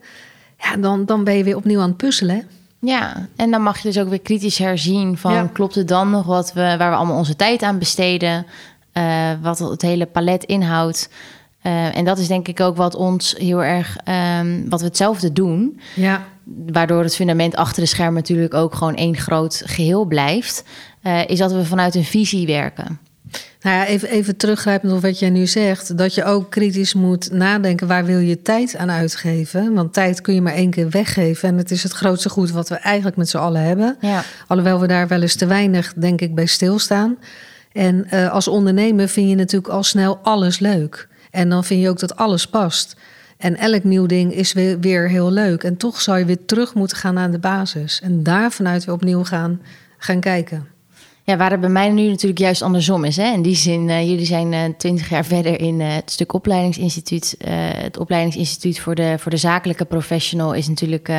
Ja, 0.59 0.77
dan, 0.77 1.05
dan 1.05 1.23
ben 1.23 1.33
je 1.37 1.43
weer 1.43 1.55
opnieuw 1.55 1.79
aan 1.81 1.87
het 1.87 1.97
puzzelen. 1.97 2.35
hè? 2.35 2.41
Ja, 2.79 3.27
en 3.35 3.51
dan 3.51 3.61
mag 3.61 3.77
je 3.77 3.87
dus 3.91 3.99
ook 3.99 4.09
weer 4.09 4.21
kritisch 4.21 4.57
herzien 4.57 5.17
van 5.17 5.31
Ja. 5.33 5.37
klopt 5.39 5.53
klopt 5.53 5.75
het 5.75 5.87
dan 5.87 6.09
nog 6.09 6.25
wat 6.25 6.53
we, 6.53 6.61
waar 6.61 6.89
we 6.89 6.95
allemaal 6.95 7.17
onze 7.17 7.35
tijd 7.35 7.61
aan 7.61 7.79
besteden, 7.79 8.45
eh, 8.91 9.31
wat 9.41 9.59
het 9.59 9.81
hele 9.81 10.05
palet 10.05 10.43
inhoudt. 10.43 11.09
Uh, 11.63 11.97
en 11.97 12.05
dat 12.05 12.17
is 12.17 12.27
denk 12.27 12.47
ik 12.47 12.59
ook 12.59 12.75
wat 12.77 12.95
ons 12.95 13.35
heel 13.37 13.63
erg, 13.63 13.97
um, 14.39 14.69
wat 14.69 14.79
we 14.79 14.85
hetzelfde 14.85 15.33
doen. 15.33 15.79
Ja. 15.95 16.25
Waardoor 16.71 17.03
het 17.03 17.15
fundament 17.15 17.55
achter 17.55 17.81
de 17.81 17.89
scherm 17.89 18.13
natuurlijk 18.13 18.53
ook 18.53 18.75
gewoon 18.75 18.95
één 18.95 19.17
groot 19.17 19.61
geheel 19.65 20.05
blijft. 20.05 20.63
Uh, 21.03 21.27
is 21.27 21.37
dat 21.37 21.51
we 21.51 21.65
vanuit 21.65 21.95
een 21.95 22.03
visie 22.03 22.47
werken. 22.47 22.99
Nou 23.61 23.75
ja, 23.77 23.85
even, 23.85 24.09
even 24.09 24.37
teruggrijpend 24.37 24.93
op 24.93 25.01
wat 25.01 25.19
jij 25.19 25.29
nu 25.29 25.47
zegt. 25.47 25.97
Dat 25.97 26.15
je 26.15 26.23
ook 26.23 26.51
kritisch 26.51 26.93
moet 26.93 27.31
nadenken 27.31 27.87
waar 27.87 28.05
wil 28.05 28.19
je 28.19 28.41
tijd 28.41 28.75
aan 28.77 28.91
uitgeven. 28.91 29.73
Want 29.73 29.93
tijd 29.93 30.21
kun 30.21 30.33
je 30.33 30.41
maar 30.41 30.53
één 30.53 30.69
keer 30.69 30.89
weggeven. 30.89 31.49
En 31.49 31.57
het 31.57 31.71
is 31.71 31.83
het 31.83 31.91
grootste 31.91 32.29
goed 32.29 32.51
wat 32.51 32.69
we 32.69 32.75
eigenlijk 32.75 33.17
met 33.17 33.29
z'n 33.29 33.37
allen 33.37 33.61
hebben. 33.61 33.97
Ja. 33.99 34.23
Alhoewel 34.47 34.79
we 34.79 34.87
daar 34.87 35.07
wel 35.07 35.21
eens 35.21 35.35
te 35.35 35.45
weinig, 35.45 35.93
denk 35.93 36.21
ik, 36.21 36.35
bij 36.35 36.45
stilstaan. 36.45 37.17
En 37.71 38.07
uh, 38.13 38.31
als 38.31 38.47
ondernemer 38.47 39.07
vind 39.07 39.29
je 39.29 39.35
natuurlijk 39.35 39.73
al 39.73 39.83
snel 39.83 40.19
alles 40.21 40.59
leuk. 40.59 41.07
En 41.33 41.49
dan 41.49 41.63
vind 41.63 41.81
je 41.81 41.89
ook 41.89 41.99
dat 41.99 42.15
alles 42.15 42.47
past. 42.47 42.95
En 43.37 43.55
elk 43.55 43.83
nieuw 43.83 44.05
ding 44.05 44.33
is 44.33 44.53
weer, 44.53 44.79
weer 44.79 45.09
heel 45.09 45.31
leuk. 45.31 45.63
En 45.63 45.77
toch 45.77 46.01
zou 46.01 46.19
je 46.19 46.25
weer 46.25 46.45
terug 46.45 46.73
moeten 46.73 46.97
gaan 46.97 47.13
naar 47.13 47.31
de 47.31 47.39
basis. 47.39 48.01
En 48.01 48.23
daar 48.23 48.51
vanuit 48.51 48.85
weer 48.85 48.95
opnieuw 48.95 49.23
gaan, 49.23 49.61
gaan 49.97 50.19
kijken. 50.19 50.67
Ja, 51.25 51.37
waar 51.37 51.51
het 51.51 51.59
bij 51.59 51.69
mij 51.69 51.89
nu 51.89 52.07
natuurlijk 52.09 52.39
juist 52.39 52.61
andersom 52.61 53.03
is. 53.03 53.17
Hè? 53.17 53.31
In 53.31 53.41
die 53.41 53.55
zin, 53.55 53.87
uh, 53.87 54.07
jullie 54.09 54.25
zijn 54.25 54.51
uh, 54.51 54.59
twintig 54.77 55.09
jaar 55.09 55.25
verder 55.25 55.59
in 55.59 55.79
uh, 55.79 55.93
het 55.93 56.11
stuk 56.11 56.33
opleidingsinstituut. 56.33 57.35
het 57.47 57.97
opleidingsinstituut 57.97 58.79
voor 58.79 58.95
de, 58.95 59.15
voor 59.19 59.31
de 59.31 59.37
zakelijke 59.37 59.85
professional 59.85 60.53
is 60.53 60.67
natuurlijk 60.67 61.11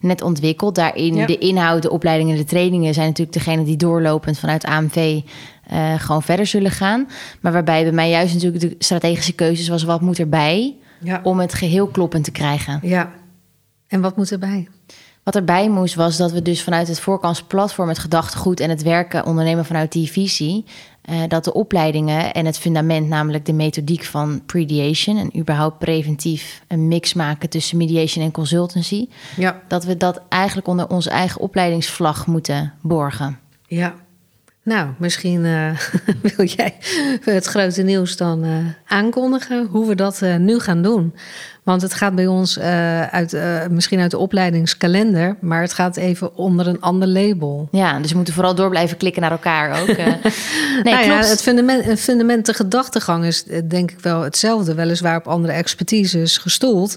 net 0.00 0.22
ontwikkeld. 0.22 0.74
Daarin 0.74 1.14
ja. 1.14 1.26
de 1.26 1.38
inhoud, 1.38 1.82
de 1.82 1.90
opleidingen, 1.90 2.36
de 2.36 2.44
trainingen 2.44 2.94
zijn 2.94 3.06
natuurlijk 3.06 3.36
degene 3.36 3.64
die 3.64 3.76
doorlopend 3.76 4.38
vanuit 4.38 4.64
AMV 4.64 5.20
gewoon 5.98 6.22
verder 6.22 6.46
zullen 6.46 6.70
gaan. 6.70 7.08
Maar 7.40 7.52
waarbij 7.52 7.82
bij 7.82 7.92
mij 7.92 8.10
juist 8.10 8.34
natuurlijk 8.34 8.60
de 8.62 8.74
strategische 8.78 9.32
keuzes 9.32 9.68
was 9.68 9.82
wat 9.82 10.00
moet 10.00 10.18
erbij 10.18 10.74
ja. 11.00 11.20
om 11.22 11.38
het 11.38 11.54
geheel 11.54 11.86
kloppend 11.86 12.24
te 12.24 12.30
krijgen. 12.30 12.78
Ja, 12.82 13.12
en 13.88 14.00
wat 14.00 14.16
moet 14.16 14.32
erbij? 14.32 14.68
Wat 15.26 15.36
erbij 15.36 15.68
moest 15.68 15.94
was 15.94 16.16
dat 16.16 16.32
we 16.32 16.42
dus 16.42 16.62
vanuit 16.62 16.88
het 16.88 17.00
voorkantsplatform, 17.00 17.88
het 17.88 17.98
gedachtegoed 17.98 18.60
en 18.60 18.70
het 18.70 18.82
werken 18.82 19.26
ondernemen 19.26 19.64
vanuit 19.64 19.92
die 19.92 20.10
visie, 20.10 20.64
uh, 21.10 21.22
dat 21.28 21.44
de 21.44 21.52
opleidingen 21.52 22.32
en 22.32 22.46
het 22.46 22.58
fundament, 22.58 23.08
namelijk 23.08 23.46
de 23.46 23.52
methodiek 23.52 24.04
van 24.04 24.42
prediation 24.44 25.16
en 25.16 25.38
überhaupt 25.38 25.78
preventief 25.78 26.62
een 26.68 26.88
mix 26.88 27.14
maken 27.14 27.48
tussen 27.48 27.76
mediation 27.76 28.24
en 28.24 28.30
consultancy, 28.30 29.08
ja. 29.36 29.62
dat 29.68 29.84
we 29.84 29.96
dat 29.96 30.20
eigenlijk 30.28 30.68
onder 30.68 30.88
onze 30.88 31.10
eigen 31.10 31.40
opleidingsvlag 31.40 32.26
moeten 32.26 32.72
borgen. 32.80 33.38
Ja. 33.66 33.94
Nou, 34.62 34.90
misschien 34.98 35.44
uh, 35.44 35.78
wil 36.36 36.46
jij 36.46 36.76
het 37.20 37.46
grote 37.46 37.82
nieuws 37.82 38.16
dan 38.16 38.44
uh, 38.44 38.56
aankondigen 38.86 39.66
hoe 39.66 39.88
we 39.88 39.94
dat 39.94 40.20
uh, 40.22 40.36
nu 40.36 40.58
gaan 40.58 40.82
doen. 40.82 41.14
Want 41.66 41.82
het 41.82 41.94
gaat 41.94 42.14
bij 42.14 42.26
ons 42.26 42.58
uit, 43.10 43.36
misschien 43.70 44.00
uit 44.00 44.10
de 44.10 44.18
opleidingskalender, 44.18 45.36
maar 45.40 45.60
het 45.60 45.72
gaat 45.72 45.96
even 45.96 46.36
onder 46.36 46.66
een 46.66 46.80
ander 46.80 47.08
label. 47.08 47.68
Ja, 47.70 47.98
dus 47.98 48.10
we 48.10 48.16
moeten 48.16 48.34
vooral 48.34 48.54
door 48.54 48.70
blijven 48.70 48.96
klikken 48.96 49.22
naar 49.22 49.30
elkaar 49.30 49.80
ook. 49.80 49.86
nee, 49.96 50.14
nou 50.82 51.04
ja, 51.04 51.16
het 51.16 52.00
fundament, 52.00 52.46
de 52.46 52.54
gedachtegang 52.54 53.24
is 53.24 53.44
denk 53.64 53.90
ik 53.90 54.00
wel 54.00 54.22
hetzelfde, 54.22 54.74
weliswaar 54.74 55.16
op 55.16 55.28
andere 55.28 55.52
expertises 55.52 56.38
gestoeld. 56.38 56.96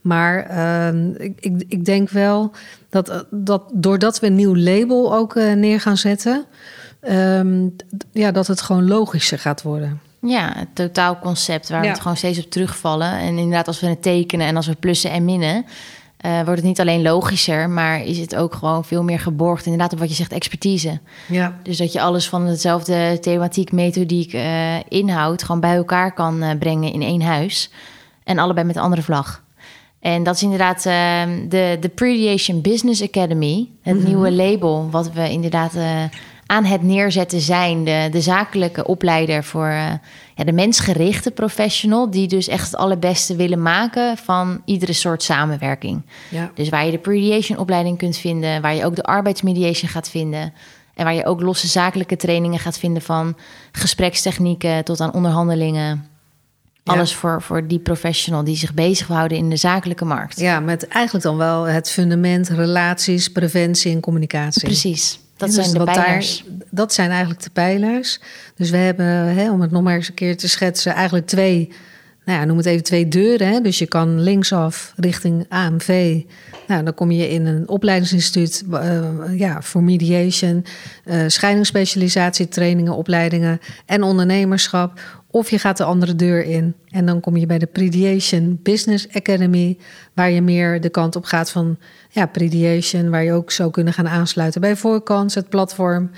Maar 0.00 0.50
uh, 0.50 1.10
ik, 1.16 1.32
ik, 1.40 1.64
ik, 1.68 1.84
denk 1.84 2.10
wel 2.10 2.52
dat, 2.90 3.26
dat 3.30 3.62
doordat 3.72 4.20
we 4.20 4.26
een 4.26 4.34
nieuw 4.34 4.56
label 4.56 5.14
ook 5.14 5.34
neer 5.34 5.80
gaan 5.80 5.96
zetten, 5.96 6.44
um, 7.10 7.76
ja, 8.12 8.30
dat 8.30 8.46
het 8.46 8.60
gewoon 8.60 8.88
logischer 8.88 9.38
gaat 9.38 9.62
worden. 9.62 10.00
Ja, 10.26 10.52
het 10.56 10.74
totaalconcept 10.74 11.68
waar 11.68 11.78
ja. 11.78 11.84
we 11.84 11.92
het 11.92 12.00
gewoon 12.00 12.16
steeds 12.16 12.38
op 12.38 12.50
terugvallen. 12.50 13.12
En 13.12 13.38
inderdaad, 13.38 13.66
als 13.66 13.80
we 13.80 13.86
het 13.86 14.02
tekenen 14.02 14.46
en 14.46 14.56
als 14.56 14.66
we 14.66 14.74
plussen 14.74 15.10
en 15.10 15.24
minnen, 15.24 15.66
uh, 16.26 16.34
wordt 16.34 16.56
het 16.56 16.64
niet 16.64 16.80
alleen 16.80 17.02
logischer, 17.02 17.70
maar 17.70 18.04
is 18.04 18.18
het 18.18 18.36
ook 18.36 18.54
gewoon 18.54 18.84
veel 18.84 19.02
meer 19.02 19.20
geborgd. 19.20 19.64
Inderdaad, 19.64 19.92
op 19.92 19.98
wat 19.98 20.08
je 20.08 20.14
zegt, 20.14 20.32
expertise. 20.32 21.00
Ja. 21.28 21.58
Dus 21.62 21.76
dat 21.76 21.92
je 21.92 22.00
alles 22.00 22.28
van 22.28 22.46
hetzelfde 22.46 23.18
thematiek, 23.20 23.72
methodiek, 23.72 24.32
uh, 24.32 24.74
inhoud 24.88 25.42
gewoon 25.42 25.60
bij 25.60 25.76
elkaar 25.76 26.12
kan 26.12 26.42
uh, 26.42 26.50
brengen 26.58 26.92
in 26.92 27.02
één 27.02 27.22
huis. 27.22 27.70
En 28.24 28.38
allebei 28.38 28.66
met 28.66 28.76
een 28.76 28.82
andere 28.82 29.02
vlag. 29.02 29.44
En 30.00 30.22
dat 30.22 30.34
is 30.34 30.42
inderdaad 30.42 30.82
de, 30.82 31.76
de 31.80 31.90
Prediation 31.94 32.60
Business 32.60 33.02
Academy, 33.02 33.68
het 33.82 33.94
mm 33.94 34.00
-hmm. 34.00 34.08
nieuwe 34.08 34.32
label, 34.32 34.88
wat 34.90 35.12
we 35.12 35.30
inderdaad 35.30 35.72
aan 36.46 36.64
het 36.64 36.82
neerzetten 36.82 37.40
zijn. 37.40 37.84
De, 37.84 38.08
de 38.10 38.20
zakelijke 38.20 38.86
opleider 38.86 39.44
voor 39.44 39.68
uh, 39.68 39.92
ja, 40.34 40.44
de 40.44 40.52
mensgerichte 40.52 41.30
professional. 41.30 42.10
Die 42.10 42.28
dus 42.28 42.48
echt 42.48 42.64
het 42.64 42.76
allerbeste 42.76 43.36
willen 43.36 43.62
maken 43.62 44.16
van 44.16 44.62
iedere 44.64 44.92
soort 44.92 45.22
samenwerking. 45.22 46.02
Ja. 46.30 46.50
Dus 46.54 46.68
waar 46.68 46.84
je 46.84 46.90
de 46.90 46.98
prediation 46.98 47.58
opleiding 47.58 47.98
kunt 47.98 48.16
vinden. 48.16 48.62
Waar 48.62 48.74
je 48.74 48.84
ook 48.84 48.96
de 48.96 49.02
arbeidsmediation 49.02 49.90
gaat 49.90 50.08
vinden. 50.08 50.52
En 50.94 51.04
waar 51.04 51.14
je 51.14 51.26
ook 51.26 51.40
losse 51.40 51.66
zakelijke 51.66 52.16
trainingen 52.16 52.58
gaat 52.58 52.78
vinden 52.78 53.02
van 53.02 53.36
gesprekstechnieken 53.72 54.84
tot 54.84 55.00
aan 55.00 55.12
onderhandelingen. 55.12 56.08
Ja. 56.82 56.92
Alles 56.92 57.14
voor, 57.14 57.42
voor 57.42 57.66
die 57.66 57.78
professional 57.78 58.44
die 58.44 58.56
zich 58.56 58.74
bezighouden 58.74 59.38
in 59.38 59.50
de 59.50 59.56
zakelijke 59.56 60.04
markt. 60.04 60.40
Ja, 60.40 60.60
met 60.60 60.88
eigenlijk 60.88 61.24
dan 61.24 61.36
wel 61.36 61.64
het 61.64 61.90
fundament 61.90 62.48
relaties, 62.48 63.28
preventie 63.28 63.92
en 63.92 64.00
communicatie. 64.00 64.62
Precies. 64.62 65.18
Dat 65.36 65.52
zijn 65.52 65.72
de 65.72 65.84
pijlers. 65.84 66.44
Daar, 66.46 66.66
dat 66.70 66.92
zijn 66.92 67.10
eigenlijk 67.10 67.42
de 67.42 67.50
pijlers. 67.50 68.20
Dus 68.54 68.70
we 68.70 68.76
hebben, 68.76 69.06
hè, 69.06 69.50
om 69.50 69.60
het 69.60 69.70
nog 69.70 69.82
maar 69.82 69.94
eens 69.94 70.08
een 70.08 70.14
keer 70.14 70.36
te 70.36 70.48
schetsen, 70.48 70.92
eigenlijk 70.92 71.26
twee, 71.26 71.68
nou 72.24 72.38
ja, 72.38 72.44
noem 72.44 72.56
het 72.56 72.66
even 72.66 72.84
twee 72.84 73.08
deuren. 73.08 73.48
Hè. 73.48 73.60
Dus 73.60 73.78
je 73.78 73.86
kan 73.86 74.20
linksaf 74.20 74.92
richting 74.96 75.46
AMV. 75.48 76.20
Nou, 76.66 76.84
dan 76.84 76.94
kom 76.94 77.10
je 77.10 77.30
in 77.30 77.46
een 77.46 77.68
opleidingsinstituut 77.68 78.64
uh, 78.70 79.08
ja, 79.38 79.62
voor 79.62 79.82
mediation, 79.82 80.64
uh, 81.04 81.22
scheidingsspecialisatie, 81.26 82.48
trainingen, 82.48 82.94
opleidingen 82.94 83.60
en 83.86 84.02
ondernemerschap. 84.02 85.00
Of 85.30 85.50
je 85.50 85.58
gaat 85.58 85.76
de 85.76 85.84
andere 85.84 86.16
deur 86.16 86.44
in 86.44 86.74
en 86.90 87.06
dan 87.06 87.20
kom 87.20 87.36
je 87.36 87.46
bij 87.46 87.58
de 87.58 87.66
Prediation 87.66 88.58
Business 88.62 89.08
Academy, 89.12 89.78
waar 90.14 90.30
je 90.30 90.42
meer 90.42 90.80
de 90.80 90.88
kant 90.88 91.16
op 91.16 91.24
gaat 91.24 91.50
van 91.50 91.78
ja, 92.16 92.26
Prediation, 92.26 93.10
waar 93.10 93.24
je 93.24 93.32
ook 93.32 93.50
zou 93.50 93.70
kunnen 93.70 93.92
gaan 93.92 94.08
aansluiten 94.08 94.60
bij 94.60 94.76
Voorkans, 94.76 95.34
het 95.34 95.48
platform. 95.48 96.10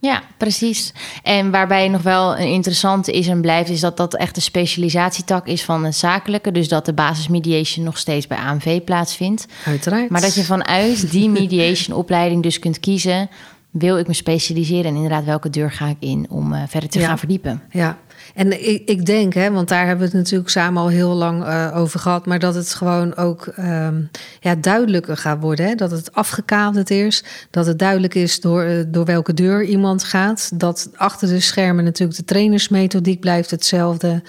Ja, 0.00 0.22
precies. 0.36 0.92
En 1.22 1.50
waarbij 1.50 1.88
nog 1.88 2.02
wel 2.02 2.38
een 2.38 2.48
interessante 2.52 3.12
is 3.12 3.26
en 3.28 3.40
blijft, 3.40 3.70
is 3.70 3.80
dat 3.80 3.96
dat 3.96 4.14
echt 4.16 4.34
de 4.34 4.40
specialisatietak 4.40 5.46
is 5.46 5.64
van 5.64 5.84
het 5.84 5.96
zakelijke. 5.96 6.52
Dus 6.52 6.68
dat 6.68 6.86
de 6.86 6.92
basismediation 6.92 7.84
nog 7.84 7.98
steeds 7.98 8.26
bij 8.26 8.38
AMV 8.38 8.80
plaatsvindt. 8.84 9.46
Uiteraard. 9.66 10.08
Maar 10.10 10.20
dat 10.20 10.34
je 10.34 10.44
vanuit 10.44 11.10
die 11.10 11.28
mediation 11.28 11.96
opleiding 11.96 12.42
dus 12.42 12.58
kunt 12.58 12.80
kiezen. 12.80 13.28
Wil 13.70 13.98
ik 13.98 14.06
me 14.06 14.12
specialiseren 14.14 14.84
en 14.84 14.94
inderdaad 14.94 15.24
welke 15.24 15.50
deur 15.50 15.70
ga 15.72 15.86
ik 15.88 15.96
in 15.98 16.26
om 16.30 16.52
uh, 16.52 16.62
verder 16.68 16.88
te 16.88 16.98
Ja. 16.98 17.06
gaan 17.06 17.18
verdiepen? 17.18 17.62
Ja, 17.70 17.98
en 18.34 18.64
ik, 18.88 19.06
denk, 19.06 19.34
hè, 19.34 19.50
want 19.50 19.68
daar 19.68 19.86
hebben 19.86 19.98
we 19.98 20.04
het 20.04 20.22
natuurlijk 20.22 20.50
samen 20.50 20.82
al 20.82 20.88
heel 20.88 21.14
lang 21.14 21.42
uh, 21.42 21.70
over 21.74 22.00
gehad, 22.00 22.26
maar 22.26 22.38
dat 22.38 22.54
het 22.54 22.74
gewoon 22.74 23.16
ook 23.16 23.46
um, 23.58 24.10
ja, 24.40 24.54
duidelijker 24.54 25.16
gaat 25.16 25.40
worden. 25.40 25.66
Hè? 25.66 25.74
Dat 25.74 25.90
het 25.90 26.12
afgekaderd 26.12 26.90
is, 26.90 27.24
dat 27.50 27.66
het 27.66 27.78
duidelijk 27.78 28.14
is 28.14 28.40
door, 28.40 28.64
uh, 28.64 28.82
door 28.86 29.04
welke 29.04 29.34
deur 29.34 29.64
iemand 29.64 30.04
gaat. 30.04 30.50
Dat 30.54 30.90
achter 30.94 31.28
de 31.28 31.40
schermen 31.40 31.84
natuurlijk 31.84 32.18
de 32.18 32.24
trainersmethodiek 32.24 33.20
blijft 33.20 33.50
hetzelfde. 33.50 34.22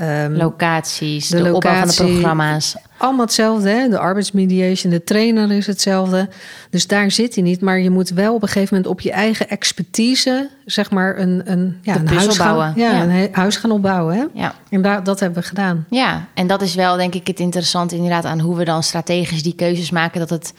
Um, 0.00 0.34
Locaties, 0.34 1.28
de, 1.28 1.36
de 1.36 1.42
locatie, 1.42 1.56
opbouw 1.56 1.92
van 1.92 2.06
de 2.06 2.12
programma's. 2.12 2.76
Allemaal 2.96 3.24
hetzelfde, 3.24 3.68
hè? 3.68 3.88
de 3.88 3.98
arbeidsmediation, 3.98 4.92
de 4.92 5.04
trainer 5.04 5.52
is 5.52 5.66
hetzelfde. 5.66 6.28
Dus 6.70 6.86
daar 6.86 7.10
zit 7.10 7.34
hij 7.34 7.44
niet. 7.44 7.60
Maar 7.60 7.78
je 7.78 7.90
moet 7.90 8.08
wel 8.08 8.34
op 8.34 8.42
een 8.42 8.48
gegeven 8.48 8.74
moment 8.74 8.92
op 8.92 9.00
je 9.00 9.12
eigen 9.12 9.48
expertise, 9.48 10.50
zeg 10.64 10.90
maar, 10.90 11.18
een, 11.18 11.42
een, 11.44 11.78
ja, 11.82 11.96
een, 11.96 12.08
huis, 12.08 12.38
gaan, 12.38 12.72
ja, 12.76 12.90
ja. 12.90 13.02
een 13.02 13.28
huis 13.32 13.56
gaan 13.56 13.70
opbouwen. 13.70 14.16
Hè? 14.16 14.24
Ja. 14.32 14.54
En 14.70 14.82
daar, 14.82 15.04
dat 15.04 15.20
hebben 15.20 15.42
we 15.42 15.48
gedaan. 15.48 15.86
Ja, 15.90 16.26
en 16.34 16.46
dat 16.46 16.62
is 16.62 16.74
wel 16.74 16.96
denk 16.96 17.14
ik 17.14 17.26
het 17.26 17.40
interessante 17.40 17.94
inderdaad 17.94 18.24
aan 18.24 18.40
hoe 18.40 18.56
we 18.56 18.64
dan 18.64 18.82
strategisch 18.82 19.42
die 19.42 19.54
keuzes 19.54 19.90
maken. 19.90 20.20
Dat 20.20 20.30
het 20.30 20.52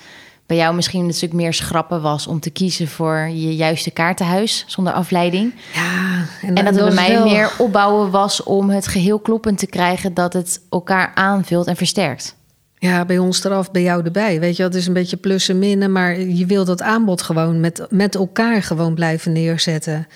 bij 0.45 0.57
jou 0.57 0.75
misschien 0.75 1.05
een 1.05 1.13
stuk 1.13 1.33
meer 1.33 1.53
schrappen 1.53 2.01
was 2.01 2.27
om 2.27 2.39
te 2.39 2.49
kiezen 2.49 2.87
voor 2.87 3.29
je 3.33 3.55
juiste 3.55 3.91
kaartenhuis 3.91 4.63
zonder 4.67 4.93
afleiding. 4.93 5.53
Ja, 5.73 6.06
en, 6.41 6.55
en 6.55 6.65
dat 6.65 6.75
het 6.75 6.85
bij 6.85 6.93
mij 6.93 7.13
wel... 7.13 7.25
meer 7.25 7.51
opbouwen 7.57 8.11
was 8.11 8.43
om 8.43 8.69
het 8.69 8.87
geheel 8.87 9.19
kloppend 9.19 9.57
te 9.57 9.67
krijgen 9.67 10.13
dat 10.13 10.33
het 10.33 10.61
elkaar 10.69 11.11
aanvult 11.15 11.67
en 11.67 11.75
versterkt. 11.75 12.35
Ja, 12.79 13.05
bij 13.05 13.17
ons 13.17 13.43
eraf, 13.43 13.71
bij 13.71 13.81
jou 13.81 14.05
erbij. 14.05 14.39
Weet 14.39 14.55
je, 14.55 14.63
het 14.63 14.75
is 14.75 14.87
een 14.87 14.93
beetje 14.93 15.17
plus 15.17 15.49
en 15.49 15.59
minnen, 15.59 15.91
maar 15.91 16.19
je 16.19 16.45
wil 16.45 16.65
dat 16.65 16.81
aanbod 16.81 17.21
gewoon 17.21 17.59
met, 17.59 17.85
met 17.89 18.15
elkaar 18.15 18.63
gewoon 18.63 18.93
blijven 18.93 19.31
neerzetten. 19.31 20.07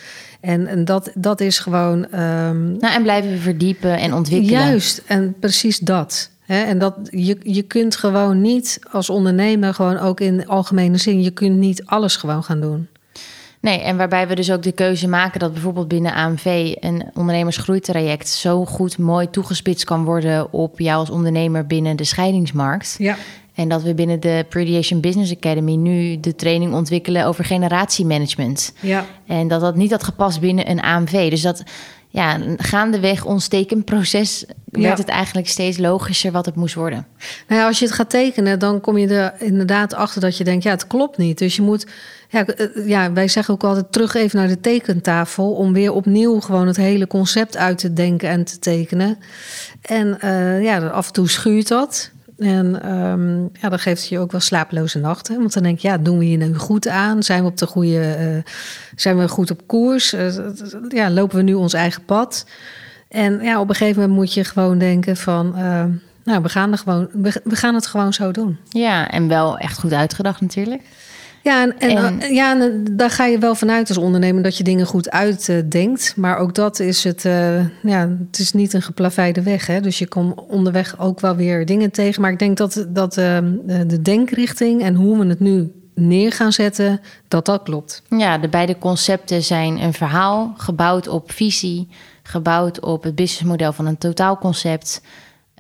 En, 0.42 0.68
en 0.68 0.86
dat, 0.86 1.12
dat 1.16 1.42
is 1.42 1.60
gewoon. 1.60 1.98
Um... 2.20 2.78
Nou, 2.78 2.94
en 2.94 3.02
blijven 3.04 3.40
verdiepen 3.40 3.98
en 3.98 4.14
ontwikkelen. 4.14 4.60
Juist, 4.60 5.02
en 5.06 5.36
precies 5.40 5.80
dat. 5.80 6.30
He, 6.42 6.62
en 6.62 6.80
dat, 6.80 6.96
je, 7.04 7.38
je 7.44 7.62
kunt 7.62 7.96
gewoon 7.96 8.42
niet 8.42 8.80
als 8.92 9.10
ondernemer, 9.10 9.74
gewoon 9.74 9.98
ook 9.98 10.20
in 10.20 10.48
algemene 10.48 10.98
zin, 10.98 11.22
je 11.22 11.32
kunt 11.32 11.58
niet 11.58 11.86
alles 11.86 12.16
gewoon 12.16 12.44
gaan 12.44 12.62
doen. 12.62 12.88
Nee, 13.62 13.80
en 13.80 13.98
waarbij 13.98 14.28
we 14.28 14.36
dus 14.36 14.52
ook 14.52 14.64
de 14.64 14.72
keuze 14.72 15.08
maken 15.08 15.40
dat 15.40 15.54
bijvoorbeeld 15.54 15.88
binnen 15.88 16.14
AMV 16.14 16.76
een 16.80 17.04
ondernemersgroeitraject 17.14 18.30
zo 18.30 18.66
goed 18.66 18.98
mooi 18.98 19.30
toegespitst 19.30 19.86
kan 19.86 20.04
worden 20.04 20.54
op 20.54 20.80
jou 20.80 21.00
als 21.00 21.10
ondernemer 21.10 21.68
binnen 21.68 21.96
de 21.96 22.04
scheidingsmarkt. 22.04 22.96
Ja. 22.98 23.18
En 23.54 23.70
dat 23.70 23.82
we 23.82 23.94
binnen 23.94 24.20
de 24.20 24.46
Prediation 24.50 25.00
Business 25.00 25.36
Academy 25.36 25.76
nu 25.76 26.20
de 26.20 26.36
training 26.36 26.74
ontwikkelen 26.74 27.26
over 27.26 27.46
generatiemanagement. 27.46 28.74
Ja. 28.80 29.06
En 29.28 29.48
dat 29.48 29.62
dat 29.62 29.76
niet 29.76 29.92
had 29.92 30.04
gepast 30.04 30.40
binnen 30.40 30.70
een 30.70 30.82
AMV. 30.82 31.30
Dus 31.30 31.42
dat 31.42 31.64
ja, 32.12 32.40
gaandeweg 32.58 33.26
ons 33.26 33.48
tekenproces 33.48 34.46
werd 34.66 34.98
Ja. 34.98 35.04
het 35.04 35.08
eigenlijk 35.08 35.48
steeds 35.48 35.78
logischer 35.78 36.32
wat 36.32 36.46
het 36.46 36.56
moest 36.56 36.76
worden. 36.76 37.08
Nou 37.48 37.62
ja, 37.62 37.68
als 37.68 37.80
je 37.80 37.86
het 37.86 37.94
gaat 37.94 38.10
tekenen, 38.10 38.60
dan 38.60 38.82
kom 38.82 38.98
je 38.98 39.08
er 39.08 39.34
inderdaad 39.40 39.94
achter 39.94 40.22
dat 40.22 40.38
je 40.38 40.44
denkt, 40.44 40.64
ja, 40.64 40.72
het 40.72 40.88
klopt 40.88 41.18
niet. 41.18 41.38
Dus 41.38 41.56
je 41.56 41.62
moet, 41.62 41.86
ja, 42.30 42.46
eh, 42.46 42.88
ja, 42.88 43.14
wij 43.14 43.28
zeggen 43.28 43.54
ook 43.54 43.64
altijd 43.64 43.92
terug 43.92 44.14
even 44.14 44.40
naar 44.40 44.48
de 44.48 44.60
tekentafel 44.60 45.52
om 45.54 45.74
weer 45.74 45.94
opnieuw 45.94 46.40
gewoon 46.40 46.68
het 46.68 46.78
hele 46.78 47.08
concept 47.08 47.58
uit 47.58 47.78
te 47.78 47.94
denken 47.94 48.30
en 48.30 48.44
te 48.44 48.60
tekenen. 48.60 49.18
En 49.82 50.20
eh, 50.20 50.64
ja, 50.64 50.88
af 50.88 51.08
en 51.08 51.14
toe 51.14 51.30
schuurt 51.30 51.68
dat. 51.68 52.12
En 52.42 52.82
ehm, 52.82 53.42
ja, 53.42 53.70
dan 53.70 53.80
geeft 53.80 54.08
je 54.08 54.20
ook 54.20 54.32
wel 54.32 54.40
slapeloze 54.40 55.00
nachten. 55.00 55.38
Want 55.38 55.54
dan 55.54 55.64
denk 55.64 55.80
je, 55.80 55.88
ja, 55.88 55.98
doen 55.98 56.18
we 56.18 56.26
hier 56.26 56.38
nu 56.38 56.56
goed 56.56 56.88
aan? 56.88 57.24
Zijn 57.24 57.44
we 57.44 57.50
op 57.50 57.58
de 57.58 57.66
goede, 57.68 58.14
eh, 58.14 58.52
zijn 58.96 59.18
we 59.18 59.28
goed 59.28 59.52
op 59.52 59.68
koers? 59.68 60.14
Eh, 60.14 60.28
ja, 60.90 61.10
lopen 61.10 61.38
we 61.38 61.44
nu 61.44 61.54
ons 61.54 61.74
eigen 61.74 62.06
pad? 62.06 62.46
En 63.08 63.40
ja, 63.42 63.60
op 63.60 63.70
een 63.70 63.76
gegeven 63.76 64.02
moment 64.02 64.20
moet 64.20 64.34
je 64.34 64.44
gewoon 64.44 64.78
denken 64.78 65.18
van, 65.18 65.56
eh, 65.56 65.84
nou, 66.24 66.42
we 66.42 66.50
gaan, 66.50 66.72
er 66.72 66.78
gewoon, 66.78 67.10
we 67.44 67.56
gaan 67.56 67.76
het 67.76 67.88
gewoon 67.88 68.14
zo 68.14 68.32
doen. 68.32 68.58
Ja, 68.70 69.12
en 69.12 69.28
wel 69.28 69.58
echt 69.58 69.80
goed 69.80 69.94
uitgedacht 69.94 70.42
natuurlijk. 70.42 70.82
Ja, 71.44 71.62
en, 71.62 71.80
en, 71.80 71.98
En- 71.98 72.22
eh, 72.22 72.34
ja, 72.34 72.52
en, 72.52 72.62
eh, 72.62 72.92
daar 72.92 73.10
ga 73.10 73.26
je 73.26 73.38
wel 73.38 73.56
vanuit 73.56 73.88
als 73.88 73.98
ondernemer 73.98 74.44
dat 74.44 74.58
je 74.58 74.64
dingen 74.64 74.86
goed 74.86 75.10
uitdenkt. 75.10 76.14
maar 76.18 76.38
ook 76.38 76.56
dat 76.56 76.80
is 76.80 77.04
het, 77.04 77.26
eh, 77.26 77.66
ja, 77.84 78.10
het 78.28 78.40
is 78.40 78.54
niet 78.54 78.74
een 78.74 78.82
geplaveide 78.82 79.42
weg. 79.42 79.68
Hè? 79.68 79.80
Dus 79.82 80.00
je 80.00 80.08
komt 80.08 80.42
onderweg 80.48 81.00
ook 81.00 81.20
wel 81.20 81.36
weer 81.36 81.66
dingen 81.66 81.92
tegen. 81.92 82.22
Maar 82.22 82.32
ik 82.32 82.40
denk 82.40 82.58
dat, 82.58 82.86
dat 82.90 83.14
de 83.14 84.00
denkrichting 84.02 84.82
en 84.82 84.96
hoe 84.96 85.18
we 85.20 85.26
het 85.26 85.40
nu 85.40 85.72
neer 85.96 86.32
gaan 86.32 86.52
zetten, 86.52 87.02
dat 87.28 87.46
dat 87.46 87.64
klopt. 87.64 88.02
Ja, 88.10 88.38
de 88.38 88.48
beide 88.50 88.78
concepten 88.78 89.44
zijn 89.44 89.82
een 89.82 89.94
verhaal 89.94 90.54
gebouwd 90.58 91.08
op 91.08 91.32
visie, 91.32 91.88
gebouwd 92.24 92.80
op 92.80 93.04
het 93.04 93.16
businessmodel 93.16 93.74
van 93.74 93.86
een 93.86 93.98
totaalconcept, 93.98 95.02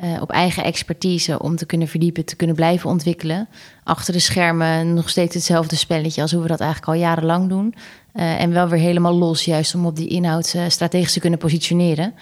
eh, 0.01 0.21
op 0.21 0.31
eigen 0.31 0.63
expertise 0.63 1.39
om 1.39 1.55
te 1.55 1.65
kunnen 1.65 1.87
verdiepen, 1.87 2.25
te 2.25 2.35
kunnen 2.35 2.55
blijven 2.55 2.89
ontwikkelen. 2.89 3.47
Achter 3.83 4.13
de 4.13 4.19
schermen 4.19 4.93
nog 4.93 5.09
steeds 5.09 5.33
hetzelfde 5.33 5.75
spelletje 5.75 6.21
als 6.21 6.31
hoe 6.31 6.41
we 6.41 6.47
dat 6.47 6.59
eigenlijk 6.59 6.91
al 6.91 6.99
jarenlang 6.99 7.49
doen. 7.49 7.75
Eh, 8.13 8.41
en 8.41 8.53
wel 8.53 8.67
weer 8.67 8.79
helemaal 8.79 9.17
los, 9.17 9.45
juist 9.45 9.75
om 9.75 9.85
op 9.85 9.95
die 9.95 10.07
inhoud 10.07 10.53
eh, 10.53 10.63
strategisch 10.67 11.13
te 11.13 11.19
kunnen 11.19 11.39
positioneren. 11.39 12.13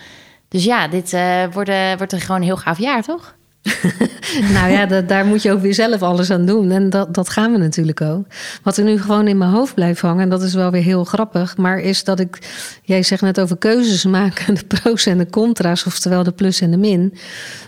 Dus 0.47 0.63
ja, 0.63 0.87
dit 0.87 1.11
wordt, 1.53 1.71
wordt 1.97 2.11
er 2.11 2.21
gewoon 2.21 2.41
een 2.41 2.47
heel 2.47 2.57
gaaf 2.57 2.79
jaar, 2.79 3.03
toch? 3.03 3.35
nou 4.53 4.71
ja, 4.71 4.85
da- 4.85 5.01
daar 5.01 5.25
moet 5.25 5.41
je 5.41 5.51
ook 5.51 5.61
weer 5.61 5.73
zelf 5.73 6.01
alles 6.01 6.31
aan 6.31 6.45
doen. 6.45 6.71
En 6.71 6.89
dat, 6.89 7.13
dat 7.13 7.29
gaan 7.29 7.51
we 7.51 7.57
natuurlijk 7.57 8.01
ook. 8.01 8.25
Wat 8.63 8.77
er 8.77 8.83
nu 8.83 8.99
gewoon 9.01 9.27
in 9.27 9.37
mijn 9.37 9.51
hoofd 9.51 9.73
blijft 9.73 10.01
hangen, 10.01 10.21
en 10.23 10.29
dat 10.29 10.41
is 10.41 10.53
wel 10.53 10.71
weer 10.71 10.81
heel 10.83 11.03
grappig, 11.03 11.57
maar 11.57 11.79
is 11.79 12.03
dat 12.03 12.19
ik, 12.19 12.37
jij 12.83 13.03
zegt 13.03 13.21
net 13.21 13.39
over 13.39 13.57
keuzes 13.57 14.05
maken, 14.05 14.53
de 14.59 14.65
pro's 14.65 15.05
en 15.05 15.17
de 15.17 15.29
contra's, 15.29 15.85
oftewel 15.85 16.23
de 16.23 16.31
plus 16.31 16.61
en 16.61 16.71
de 16.71 16.77
min. 16.77 17.13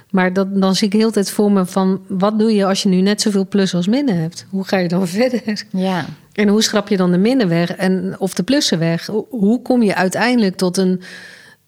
Maar 0.09 0.33
dat, 0.33 0.61
dan 0.61 0.75
zie 0.75 0.87
ik 0.87 0.93
heel 0.93 1.11
tijd 1.11 1.31
voor 1.31 1.51
me 1.51 1.65
van, 1.65 2.01
wat 2.07 2.39
doe 2.39 2.53
je 2.55 2.65
als 2.65 2.83
je 2.83 2.89
nu 2.89 3.01
net 3.01 3.21
zoveel 3.21 3.47
plus 3.47 3.73
als 3.75 3.87
minnen 3.87 4.21
hebt? 4.21 4.45
Hoe 4.49 4.63
ga 4.67 4.77
je 4.77 4.87
dan 4.87 5.07
verder? 5.17 5.65
Ja, 5.71 6.05
En 6.33 6.47
hoe 6.47 6.61
schrap 6.63 6.87
je 6.87 6.97
dan 6.97 7.11
de 7.11 7.17
minnen 7.17 7.47
weg 7.47 7.71
en, 7.71 8.15
of 8.17 8.33
de 8.33 8.43
plussen 8.43 8.79
weg? 8.79 9.09
Hoe- 9.29 9.61
kom 9.61 9.83
je 9.83 9.95
uiteindelijk 9.95 10.55
tot 10.55 10.77
een, 10.77 11.01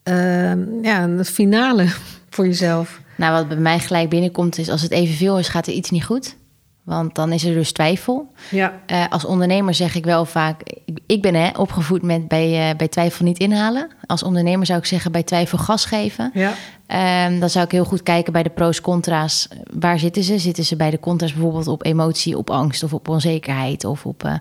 eh, 0.03 0.51
ja, 0.81 1.03
een 1.03 1.25
finale 1.25 1.85
voor 2.29 2.45
jezelf? 2.45 3.01
Nou, 3.15 3.33
wat 3.33 3.47
bij 3.47 3.57
mij 3.57 3.79
gelijk 3.79 4.09
binnenkomt 4.09 4.57
is... 4.57 4.69
als 4.69 4.81
het 4.81 4.91
evenveel 4.91 5.39
is, 5.39 5.47
gaat 5.47 5.67
er 5.67 5.73
iets 5.73 5.89
niet 5.89 6.05
goed. 6.05 6.35
Want 6.83 7.15
dan 7.15 7.31
is 7.31 7.43
er 7.43 7.53
dus 7.53 7.71
twijfel. 7.71 8.31
Ja. 8.51 8.73
Eh, 8.85 9.05
als 9.09 9.25
ondernemer 9.25 9.73
zeg 9.73 9.95
ik 9.95 10.05
wel 10.05 10.25
vaak... 10.25 10.61
Ik, 10.85 10.99
ik 11.05 11.21
ben 11.21 11.35
hè, 11.35 11.49
opgevoed 11.57 12.01
met 12.01 12.27
bij, 12.27 12.69
eh, 12.69 12.75
bij 12.77 12.87
twijfel 12.87 13.25
niet 13.25 13.39
inhalen. 13.39 13.89
Als 14.05 14.23
ondernemer 14.23 14.65
zou 14.65 14.79
ik 14.79 14.85
zeggen 14.85 15.11
bij 15.11 15.23
twijfel 15.23 15.57
gas 15.57 15.85
geven. 15.85 16.31
Ja. 16.33 16.53
Ehm, 16.87 17.39
dan 17.39 17.49
zou 17.49 17.65
ik 17.65 17.71
heel 17.71 17.85
goed 17.85 18.03
kijken 18.03 18.33
bij 18.33 18.43
de 18.43 18.49
pro's, 18.49 18.81
contra's. 18.81 19.47
Waar 19.79 19.99
zitten 19.99 20.23
ze? 20.23 20.39
Zitten 20.39 20.65
ze 20.65 20.75
bij 20.75 20.89
de 20.89 20.99
contra's 20.99 21.33
bijvoorbeeld 21.33 21.67
op 21.67 21.85
emotie, 21.85 22.37
op 22.37 22.49
angst 22.49 22.83
of 22.83 22.93
op 22.93 23.09
onzekerheid? 23.09 23.85
Of 23.85 24.05
op, 24.05 24.23
eh, 24.23 24.33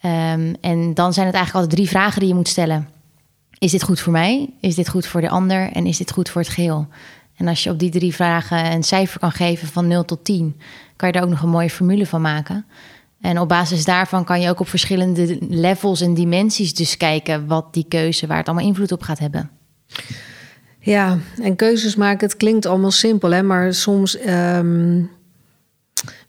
ehm, 0.00 0.54
en 0.60 0.94
dan 0.94 1.12
zijn 1.12 1.26
het 1.26 1.34
eigenlijk 1.34 1.54
altijd 1.54 1.70
drie 1.70 1.88
vragen 1.88 2.20
die 2.20 2.28
je 2.28 2.34
moet 2.34 2.48
stellen. 2.48 2.88
Is 3.58 3.70
dit 3.70 3.82
goed 3.82 4.00
voor 4.00 4.12
mij? 4.12 4.50
Is 4.60 4.74
dit 4.74 4.88
goed 4.88 5.06
voor 5.06 5.20
de 5.20 5.28
ander? 5.28 5.72
En 5.72 5.86
is 5.86 5.96
dit 5.96 6.12
goed 6.12 6.28
voor 6.28 6.40
het 6.40 6.50
geheel? 6.50 6.88
En 7.36 7.48
als 7.48 7.62
je 7.62 7.70
op 7.70 7.78
die 7.78 7.90
drie 7.90 8.14
vragen 8.14 8.72
een 8.72 8.82
cijfer 8.82 9.20
kan 9.20 9.32
geven 9.32 9.68
van 9.68 9.86
0 9.86 10.04
tot 10.04 10.24
10, 10.24 10.60
kan 10.96 11.08
je 11.08 11.14
daar 11.14 11.24
ook 11.24 11.30
nog 11.30 11.42
een 11.42 11.48
mooie 11.48 11.70
formule 11.70 12.06
van 12.06 12.20
maken. 12.20 12.66
En 13.20 13.38
op 13.38 13.48
basis 13.48 13.84
daarvan 13.84 14.24
kan 14.24 14.40
je 14.40 14.48
ook 14.48 14.60
op 14.60 14.68
verschillende 14.68 15.38
levels 15.48 16.00
en 16.00 16.14
dimensies 16.14 16.74
dus 16.74 16.96
kijken 16.96 17.46
wat 17.46 17.74
die 17.74 17.86
keuze, 17.88 18.26
waar 18.26 18.36
het 18.36 18.46
allemaal 18.46 18.66
invloed 18.66 18.92
op 18.92 19.02
gaat 19.02 19.18
hebben. 19.18 19.50
Ja, 20.80 21.18
en 21.42 21.56
keuzes 21.56 21.96
maken, 21.96 22.28
het 22.28 22.36
klinkt 22.36 22.66
allemaal 22.66 22.90
simpel, 22.90 23.30
hè, 23.30 23.42
maar 23.42 23.74
soms, 23.74 24.18
ehm, 24.18 25.02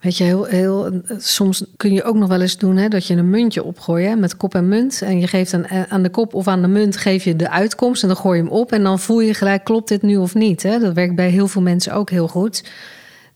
weet 0.06 0.18
je, 0.18 0.24
heel, 0.24 0.44
heel, 0.44 1.02
soms 1.18 1.64
kun 1.78 1.94
je 1.94 2.04
ook 2.04 2.16
nog 2.16 2.30
wel 2.30 2.42
eens 2.42 2.58
doen 2.58 2.78
hè, 2.78 2.88
dat 2.88 3.08
je 3.08 3.16
een 3.16 3.30
muntje 3.30 3.64
opgooit 3.64 4.06
hè, 4.06 4.16
met 4.16 4.38
kop 4.38 4.56
en 4.56 4.68
munt. 4.68 5.02
En 5.02 5.20
je 5.20 5.28
geeft 5.28 5.54
aan, 5.54 5.68
aan 5.90 6.04
de 6.04 6.10
kop 6.10 6.34
of 6.34 6.48
aan 6.48 6.62
de 6.62 6.68
munt 6.68 6.98
geef 6.98 7.24
je 7.24 7.36
de 7.36 7.50
uitkomst 7.50 8.02
en 8.02 8.08
dan 8.08 8.18
gooi 8.18 8.38
je 8.38 8.44
hem 8.44 8.54
op. 8.54 8.72
En 8.72 8.84
dan 8.84 9.00
voel 9.00 9.20
je 9.20 9.34
gelijk, 9.34 9.64
klopt 9.64 9.88
dit 9.88 10.02
nu 10.02 10.18
of 10.18 10.34
niet? 10.34 10.64
Hè? 10.64 10.80
Dat 10.80 10.94
werkt 10.94 11.16
bij 11.16 11.30
heel 11.30 11.48
veel 11.48 11.62
mensen 11.62 11.94
ook 11.94 12.10
heel 12.10 12.28
goed. 12.28 12.64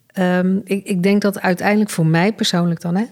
Ehm, 0.08 0.58
ik, 0.64 0.86
ik 0.86 1.04
denk 1.04 1.22
dat 1.22 1.42
uiteindelijk 1.42 1.90
voor 1.90 2.06
mij 2.06 2.34
persoonlijk 2.34 2.82
dan, 2.82 2.96
hè, 2.96 3.04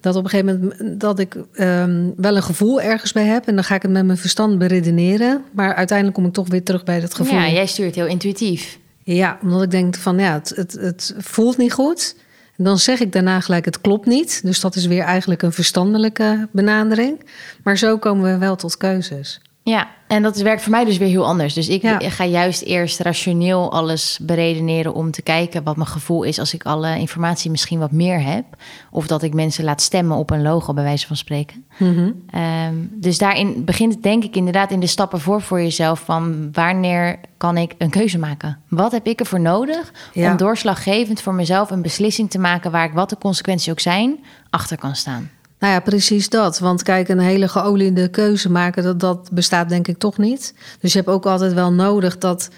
dat 0.00 0.16
op 0.16 0.24
een 0.24 0.30
gegeven 0.30 0.58
moment 0.58 1.00
dat 1.00 1.18
ik 1.18 1.36
ehm, 1.52 2.10
wel 2.16 2.36
een 2.36 2.42
gevoel 2.42 2.80
ergens 2.80 3.12
bij 3.12 3.24
heb 3.24 3.46
en 3.46 3.54
dan 3.54 3.64
ga 3.64 3.74
ik 3.74 3.82
het 3.82 3.90
met 3.90 4.06
mijn 4.06 4.18
verstand 4.18 4.58
beredeneren, 4.58 5.44
maar 5.52 5.74
uiteindelijk 5.74 6.16
kom 6.16 6.26
ik 6.26 6.32
toch 6.32 6.48
weer 6.48 6.62
terug 6.62 6.84
bij 6.84 7.00
dat 7.00 7.14
gevoel. 7.14 7.38
Ja, 7.38 7.50
jij 7.50 7.66
stuurt 7.66 7.94
heel 7.94 8.06
intuïtief. 8.06 8.78
Ja, 9.02 9.38
omdat 9.42 9.62
ik 9.62 9.70
denk 9.70 9.94
van 9.96 10.18
ja, 10.18 10.32
het, 10.32 10.52
het, 10.56 10.72
het 10.72 11.14
voelt 11.18 11.56
niet 11.56 11.72
goed. 11.72 12.14
Dan 12.62 12.78
zeg 12.78 13.00
ik 13.00 13.12
daarna 13.12 13.40
gelijk 13.40 13.64
het 13.64 13.80
klopt 13.80 14.06
niet. 14.06 14.40
Dus 14.44 14.60
dat 14.60 14.74
is 14.74 14.86
weer 14.86 15.02
eigenlijk 15.02 15.42
een 15.42 15.52
verstandelijke 15.52 16.48
benadering. 16.50 17.26
Maar 17.62 17.78
zo 17.78 17.98
komen 17.98 18.32
we 18.32 18.38
wel 18.38 18.56
tot 18.56 18.76
keuzes. 18.76 19.40
Ja, 19.70 19.88
en 20.06 20.22
dat 20.22 20.36
werkt 20.36 20.62
voor 20.62 20.70
mij 20.70 20.84
dus 20.84 20.98
weer 20.98 21.08
heel 21.08 21.26
anders. 21.26 21.54
Dus 21.54 21.68
ik 21.68 21.82
Ja. 21.82 21.98
ga 22.00 22.24
juist 22.24 22.62
eerst 22.62 23.00
rationeel 23.00 23.72
alles 23.72 24.18
beredeneren 24.22 24.94
om 24.94 25.10
te 25.10 25.22
kijken 25.22 25.62
wat 25.62 25.76
mijn 25.76 25.88
gevoel 25.88 26.22
is 26.22 26.38
als 26.38 26.54
ik 26.54 26.64
alle 26.64 26.98
informatie 26.98 27.50
misschien 27.50 27.78
wat 27.78 27.92
meer 27.92 28.22
heb. 28.22 28.44
Of 28.90 29.06
dat 29.06 29.22
ik 29.22 29.34
mensen 29.34 29.64
laat 29.64 29.82
stemmen 29.82 30.16
op 30.16 30.30
een 30.30 30.42
logo, 30.42 30.72
bij 30.72 30.84
wijze 30.84 31.06
van 31.06 31.16
spreken. 31.16 31.64
Mhm. 31.78 32.10
Ehm, 32.30 32.74
dus 32.90 33.18
daarin 33.18 33.64
begint 33.64 33.92
het 33.94 34.02
denk 34.02 34.24
ik 34.24 34.36
inderdaad 34.36 34.70
in 34.70 34.80
de 34.80 34.86
stappen 34.86 35.20
voor 35.20 35.42
voor 35.42 35.60
jezelf 35.60 36.00
van 36.00 36.48
wanneer 36.52 37.18
kan 37.36 37.56
ik 37.56 37.74
een 37.78 37.90
keuze 37.90 38.18
maken? 38.18 38.58
Wat 38.68 38.92
heb 38.92 39.06
ik 39.06 39.20
ervoor 39.20 39.40
nodig 39.40 39.92
Ja. 40.12 40.30
om 40.30 40.36
doorslaggevend 40.36 41.20
voor 41.22 41.34
mezelf 41.34 41.70
een 41.70 41.82
beslissing 41.82 42.30
te 42.30 42.38
maken 42.38 42.70
waar 42.70 42.84
ik 42.84 42.92
wat 42.92 43.10
de 43.10 43.18
consequenties 43.18 43.70
ook 43.70 43.80
zijn, 43.80 44.18
achter 44.50 44.78
kan 44.78 44.96
staan? 44.96 45.30
Nou 45.60 45.72
ja, 45.72 45.80
precies 45.80 46.28
dat. 46.28 46.58
Want 46.58 46.82
kijk, 46.82 47.08
een 47.08 47.18
hele 47.18 47.48
geoliede 47.48 48.08
keuze 48.08 48.50
maken, 48.50 48.82
dat, 48.82 49.00
dat 49.00 49.30
bestaat 49.32 49.68
denk 49.68 49.88
ik 49.88 49.98
toch 49.98 50.18
niet. 50.18 50.54
Dus 50.80 50.92
je 50.92 50.98
hebt 50.98 51.10
ook 51.10 51.26
altijd 51.26 51.52
wel 51.52 51.72
nodig 51.72 52.18
dat. 52.18 52.48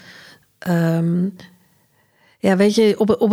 ehm, 0.59 1.27
ja, 2.43 2.55
weet 2.57 2.75
je, 2.75 2.95
op, 2.97 3.15
op 3.21 3.31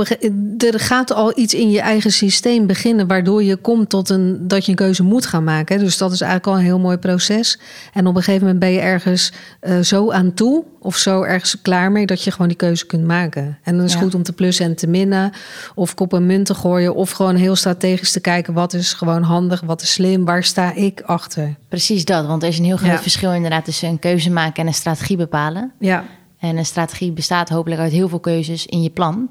er 0.59 0.81
gaat 0.81 1.13
al 1.13 1.39
iets 1.39 1.55
in 1.55 1.71
je 1.71 1.81
eigen 1.81 2.13
systeem 2.13 2.67
beginnen, 2.67 3.07
waardoor 3.07 3.43
je 3.43 3.57
komt 3.57 3.89
tot 3.89 4.09
een 4.09 4.49
dat 4.49 4.65
je 4.65 4.71
een 4.71 4.77
keuze 4.77 5.03
moet 5.03 5.27
gaan 5.27 5.45
maken. 5.45 5.79
Dus 5.79 5.99
dat 5.99 6.13
is 6.13 6.21
eigenlijk 6.21 6.53
al 6.53 6.59
een 6.59 6.65
heel 6.65 6.79
mooi 6.79 6.97
proces. 6.97 7.59
En 7.93 8.07
op 8.07 8.17
een 8.17 8.23
gegeven 8.23 8.43
moment 8.47 8.61
ben 8.61 8.71
je 8.73 8.81
ergens 8.81 9.33
eh, 9.61 9.79
zo 9.79 10.11
aan 10.13 10.35
toe, 10.35 10.65
of 10.81 10.97
zo 10.97 11.23
ergens 11.23 11.61
klaar 11.63 11.93
mee, 11.93 12.07
dat 12.07 12.25
je 12.25 12.31
gewoon 12.31 12.49
die 12.49 12.57
keuze 12.57 12.87
kunt 12.87 13.05
maken. 13.05 13.59
En 13.63 13.77
dan 13.77 13.85
is 13.85 13.91
het 13.91 13.99
Ja. 14.01 14.07
goed 14.07 14.15
om 14.15 14.23
te 14.23 14.33
plussen 14.33 14.65
en 14.67 14.77
te 14.77 14.87
minnen, 14.87 15.33
of 15.75 15.95
kop 15.95 16.15
en 16.15 16.27
munt 16.27 16.47
te 16.47 16.55
gooien, 16.55 16.95
of 16.95 17.11
gewoon 17.11 17.37
heel 17.37 17.57
strategisch 17.57 18.13
te 18.13 18.21
kijken 18.21 18.55
wat 18.55 18.73
is 18.75 18.93
gewoon 18.93 19.23
handig, 19.23 19.61
wat 19.61 19.83
is 19.83 19.93
slim, 19.93 20.25
waar 20.25 20.45
sta 20.45 20.73
ik 20.75 21.01
achter. 21.01 21.55
Precies 21.69 22.05
dat, 22.05 22.27
want 22.27 22.43
er 22.43 22.49
is 22.49 22.59
een 22.59 22.65
heel 22.65 22.77
groot 22.77 22.91
Ja. 22.91 22.99
verschil 23.03 23.33
inderdaad 23.33 23.65
tussen 23.65 23.89
een 23.89 23.99
keuze 23.99 24.31
maken 24.31 24.63
en 24.63 24.67
een 24.67 24.75
strategie 24.75 25.17
bepalen. 25.17 25.73
Ja. 25.79 26.05
En 26.41 26.57
een 26.57 26.67
strategie 26.67 27.13
bestaat 27.13 27.49
hopelijk 27.49 27.81
uit 27.81 27.93
heel 27.93 28.09
veel 28.09 28.21
keuzes 28.21 28.67
in 28.67 28.83
je 28.83 28.91
plan. 28.91 29.31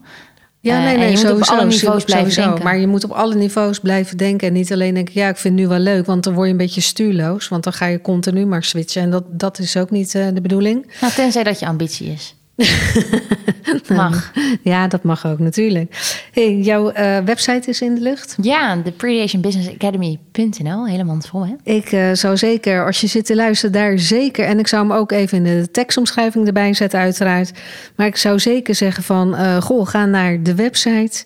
Ja, 0.61 0.77
Eh, 0.77 0.83
nee, 0.83 0.97
nee, 0.97 1.09
moet 1.11 1.19
op 1.23 1.27
sowieso, 1.27 1.51
alle 1.53 1.65
niveaus 1.65 2.03
blijven 2.03 2.31
sowieso. 2.31 2.41
denken. 2.49 2.63
Maar 2.63 2.77
je 2.79 2.87
moet 2.87 3.03
op 3.03 3.11
alle 3.11 3.35
niveaus 3.35 3.79
blijven 3.79 4.17
denken. 4.17 4.47
En 4.47 4.53
niet 4.53 4.73
alleen 4.73 4.93
denken, 4.93 5.13
ja, 5.17 5.27
ik 5.29 5.37
vind 5.37 5.53
het 5.53 5.63
nu 5.63 5.69
wel 5.69 5.79
leuk. 5.79 6.05
Want 6.05 6.23
dan 6.23 6.33
word 6.33 6.45
je 6.45 6.51
een 6.51 6.57
beetje 6.57 6.81
stuurloos. 6.81 7.47
Want 7.47 7.63
dan 7.63 7.73
ga 7.73 7.85
je 7.85 8.01
continu 8.01 8.45
maar 8.45 8.63
switchen. 8.63 9.01
En 9.01 9.09
dat, 9.11 9.23
dat 9.27 9.59
is 9.59 9.77
ook 9.77 9.89
niet 9.89 10.15
eh, 10.15 10.27
de 10.33 10.41
bedoeling. 10.41 10.93
Nou, 11.01 11.13
tenzij 11.13 11.43
dat 11.43 11.59
je 11.59 11.65
ambitie 11.65 12.11
is. 12.11 12.35
Mag. 13.95 14.31
Ja, 14.61 14.87
dat 14.87 15.03
mag 15.03 15.27
ook 15.27 15.39
natuurlijk. 15.39 16.17
Hey, 16.31 16.55
jouw 16.55 16.89
eh, 16.89 17.17
website 17.17 17.69
is 17.69 17.81
in 17.81 17.95
de 17.95 18.01
lucht. 18.01 18.35
Ja, 18.41 18.75
de 18.75 18.91
predationbusinessacademy.nl. 18.91 20.87
Helemaal 20.87 21.21
vol, 21.21 21.45
hè? 21.45 21.53
Ik 21.63 21.91
eh, 21.91 22.11
zou 22.13 22.37
zeker, 22.37 22.85
als 22.85 23.01
je 23.01 23.07
zit 23.07 23.25
te 23.25 23.35
luisteren, 23.35 23.73
daar 23.73 23.99
zeker... 23.99 24.45
en 24.45 24.59
ik 24.59 24.67
zou 24.67 24.87
hem 24.87 24.97
ook 24.97 25.11
even 25.11 25.37
in 25.37 25.43
de 25.43 25.71
tekstomschrijving 25.71 26.47
erbij 26.47 26.73
zetten, 26.73 26.99
uiteraard. 26.99 27.51
Maar 27.95 28.07
ik 28.07 28.17
zou 28.17 28.39
zeker 28.39 28.75
zeggen 28.75 29.03
van... 29.03 29.35
eh, 29.35 29.61
goh, 29.61 29.87
ga 29.87 30.05
naar 30.05 30.43
de 30.43 30.55
website, 30.55 31.23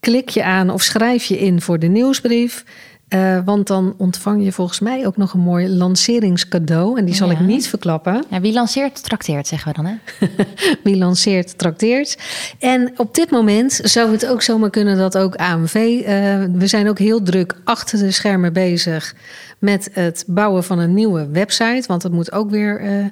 klik 0.00 0.28
je 0.28 0.44
aan 0.44 0.70
of 0.70 0.82
schrijf 0.82 1.24
je 1.24 1.38
in 1.38 1.60
voor 1.60 1.78
de 1.78 1.88
nieuwsbrief... 1.88 2.64
Eh, 3.08 3.38
want 3.44 3.66
dan 3.66 3.94
ontvang 3.96 4.44
je 4.44 4.52
volgens 4.52 4.80
mij 4.80 5.06
ook 5.06 5.16
nog 5.16 5.32
een 5.32 5.40
mooi 5.40 5.68
lanceringscadeau. 5.68 6.98
En 6.98 7.04
die 7.04 7.14
zal 7.14 7.30
Ja. 7.30 7.34
ik 7.34 7.40
niet 7.40 7.68
verklappen. 7.68 8.24
Ja, 8.30 8.40
wie 8.40 8.52
lanceert, 8.52 9.02
trakteert, 9.02 9.46
zeggen 9.46 9.72
we 9.72 9.82
dan, 9.82 9.86
hè? 9.86 10.26
Wie 10.84 10.96
lanceert, 10.96 11.58
trakteert. 11.58 12.16
En 12.58 12.92
op 12.96 13.14
dit 13.14 13.30
moment 13.30 13.80
zou 13.82 14.12
het 14.12 14.26
ook 14.26 14.42
zomaar 14.42 14.70
kunnen 14.70 14.96
dat 14.96 15.18
ook 15.18 15.34
AMV... 15.36 15.74
eh, 15.74 16.12
we 16.52 16.66
zijn 16.66 16.88
ook 16.88 16.98
heel 16.98 17.22
druk 17.22 17.54
achter 17.64 17.98
de 17.98 18.10
schermen 18.10 18.52
bezig... 18.52 19.14
met 19.58 19.88
het 19.92 20.24
bouwen 20.26 20.64
van 20.64 20.78
een 20.78 20.94
nieuwe 20.94 21.28
website. 21.32 21.84
Want 21.86 22.02
het 22.02 22.12
moet 22.12 22.32
ook 22.32 22.50
weer... 22.50 22.80
eh, 22.80 23.04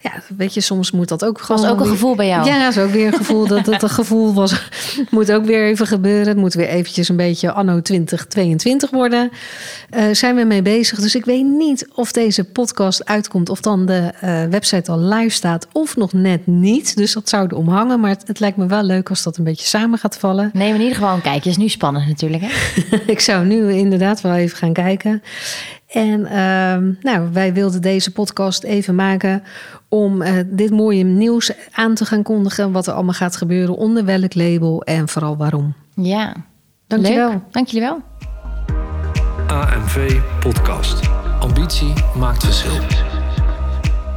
ja, 0.00 0.12
weet 0.36 0.54
je, 0.54 0.60
soms 0.60 0.90
moet 0.90 1.08
dat 1.08 1.24
ook 1.24 1.40
gewoon... 1.40 1.60
Was 1.62 1.70
ook 1.70 1.76
een 1.78 1.82
weer- 1.84 1.92
gevoel 1.92 2.14
bij 2.14 2.26
jou? 2.26 2.46
Ja, 2.46 2.68
is 2.68 2.78
ook 2.78 2.90
weer 2.90 3.06
een 3.06 3.12
gevoel 3.12 3.46
dat 3.46 3.66
het 3.66 3.82
een 3.82 3.88
gevoel 3.90 4.34
was. 4.34 4.68
moet 5.10 5.32
ook 5.32 5.44
weer 5.44 5.64
even 5.64 5.86
gebeuren. 5.86 6.28
Het 6.28 6.36
moet 6.36 6.54
weer 6.54 6.68
eventjes 6.68 7.08
een 7.08 7.16
beetje 7.16 7.52
anno 7.52 7.82
2022 7.82 8.90
worden. 8.90 9.29
Eh 9.90 10.08
zijn 10.12 10.36
we 10.36 10.44
mee 10.44 10.62
bezig. 10.62 11.00
Dus 11.00 11.14
ik 11.14 11.24
weet 11.24 11.44
niet 11.44 11.88
of 11.94 12.12
deze 12.12 12.44
podcast 12.44 13.04
uitkomt... 13.04 13.48
of 13.48 13.60
dan 13.60 13.86
de 13.86 14.12
eh, 14.20 14.44
website 14.44 14.90
al 14.90 14.98
live 15.00 15.34
staat 15.34 15.66
of 15.72 15.96
nog 15.96 16.12
net 16.12 16.46
niet. 16.46 16.96
Dus 16.96 17.12
dat 17.12 17.28
zou 17.28 17.46
er 17.46 17.56
om 17.56 17.68
hangen. 17.68 18.00
Maar 18.00 18.10
het, 18.10 18.26
het 18.26 18.40
lijkt 18.40 18.56
me 18.56 18.66
wel 18.66 18.82
leuk 18.82 19.08
als 19.08 19.22
dat 19.22 19.36
een 19.36 19.44
beetje 19.44 19.66
samen 19.66 19.98
gaat 19.98 20.18
vallen. 20.18 20.50
Neem 20.52 20.74
in 20.74 20.80
ieder 20.80 20.94
geval 20.94 21.14
een 21.14 21.22
kijkje. 21.22 21.50
is 21.50 21.56
nu 21.56 21.68
spannend 21.68 22.06
natuurlijk, 22.06 22.42
hè? 22.46 22.50
ik 23.06 23.20
zou 23.20 23.46
nu 23.46 23.72
inderdaad 23.72 24.20
wel 24.20 24.34
even 24.34 24.56
gaan 24.56 24.72
kijken. 24.72 25.22
En 25.86 26.26
ehm, 26.26 26.92
nou, 27.00 27.32
wij 27.32 27.52
wilden 27.52 27.82
deze 27.82 28.12
podcast 28.12 28.62
even 28.62 28.94
maken 28.94 29.42
om 29.88 30.22
eh, 30.22 30.34
dit 30.46 30.70
mooie 30.70 31.04
nieuws 31.04 31.52
aan 31.72 31.94
te 31.94 32.04
gaan 32.04 32.22
kondigen. 32.22 32.72
Wat 32.72 32.86
er 32.86 32.92
allemaal 32.92 33.14
gaat 33.14 33.36
gebeuren, 33.36 33.76
onder 33.76 34.04
welk 34.04 34.34
label 34.34 34.82
en 34.82 35.08
vooral 35.08 35.36
waarom. 35.36 35.74
Ja. 35.94 36.34
Dankjewel. 36.86 37.42
Dank 37.50 37.66
jullie 37.66 37.88
wel. 37.88 38.09
AMV 39.50 40.20
Podcast. 40.40 41.08
Ambitie 41.40 41.92
maakt 42.16 42.44
verschil. 42.44 42.78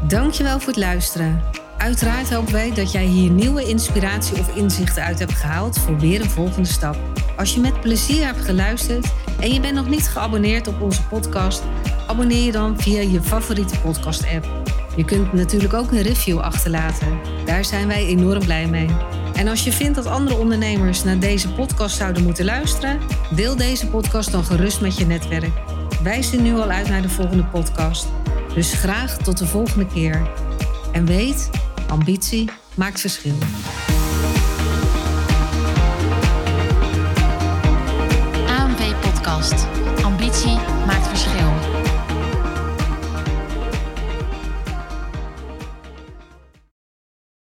Dankjewel 0.07 0.59
voor 0.59 0.67
het 0.67 0.77
luisteren. 0.77 1.41
Uiteraard 1.77 2.33
hopen 2.33 2.53
wij 2.53 2.73
dat 2.73 2.91
jij 2.91 3.05
hier 3.05 3.29
nieuwe 3.29 3.63
inspiratie 3.63 4.39
of 4.39 4.55
inzichten 4.55 5.03
uit 5.03 5.19
hebt 5.19 5.33
gehaald 5.33 5.79
voor 5.79 5.97
weer 5.97 6.21
een 6.21 6.29
volgende 6.29 6.67
stap. 6.67 6.97
Als 7.37 7.53
je 7.53 7.59
met 7.59 7.81
plezier 7.81 8.25
hebt 8.25 8.41
geluisterd 8.41 9.13
en 9.39 9.53
je 9.53 9.59
bent 9.59 9.73
nog 9.73 9.89
niet 9.89 10.07
geabonneerd 10.07 10.67
op 10.67 10.81
onze 10.81 11.07
podcast, 11.07 11.63
abonneer 12.07 12.45
je 12.45 12.51
dan 12.51 12.79
via 12.79 13.01
je 13.01 13.21
favoriete 13.21 13.79
podcast-app. 13.79 14.47
Je 14.95 15.05
kunt 15.05 15.33
natuurlijk 15.33 15.73
ook 15.73 15.91
een 15.91 16.01
review 16.01 16.39
achterlaten. 16.39 17.19
Daar 17.45 17.65
zijn 17.65 17.87
wij 17.87 18.05
enorm 18.05 18.43
blij 18.43 18.67
mee. 18.67 18.89
En 19.35 19.47
als 19.47 19.63
je 19.63 19.71
vindt 19.71 19.95
dat 19.95 20.05
andere 20.05 20.35
ondernemers 20.35 21.03
naar 21.03 21.19
deze 21.19 21.53
podcast 21.53 21.95
zouden 21.95 22.23
moeten 22.23 22.45
luisteren, 22.45 22.99
deel 23.35 23.55
deze 23.55 23.87
podcast 23.87 24.31
dan 24.31 24.43
gerust 24.43 24.81
met 24.81 24.97
je 24.97 25.05
netwerk. 25.05 25.51
Wij 26.03 26.21
zien 26.21 26.43
nu 26.43 26.55
al 26.55 26.69
uit 26.69 26.89
naar 26.89 27.01
de 27.01 27.09
volgende 27.09 27.43
podcast. 27.45 28.07
Dus 28.53 28.73
graag 28.73 29.17
tot 29.17 29.37
de 29.37 29.45
volgende 29.45 29.87
keer. 29.87 30.29
En 30.91 31.05
weet, 31.05 31.49
ambitie 31.87 32.49
maakt 32.75 32.99
verschil. 32.99 33.35
Ambitie 40.03 40.72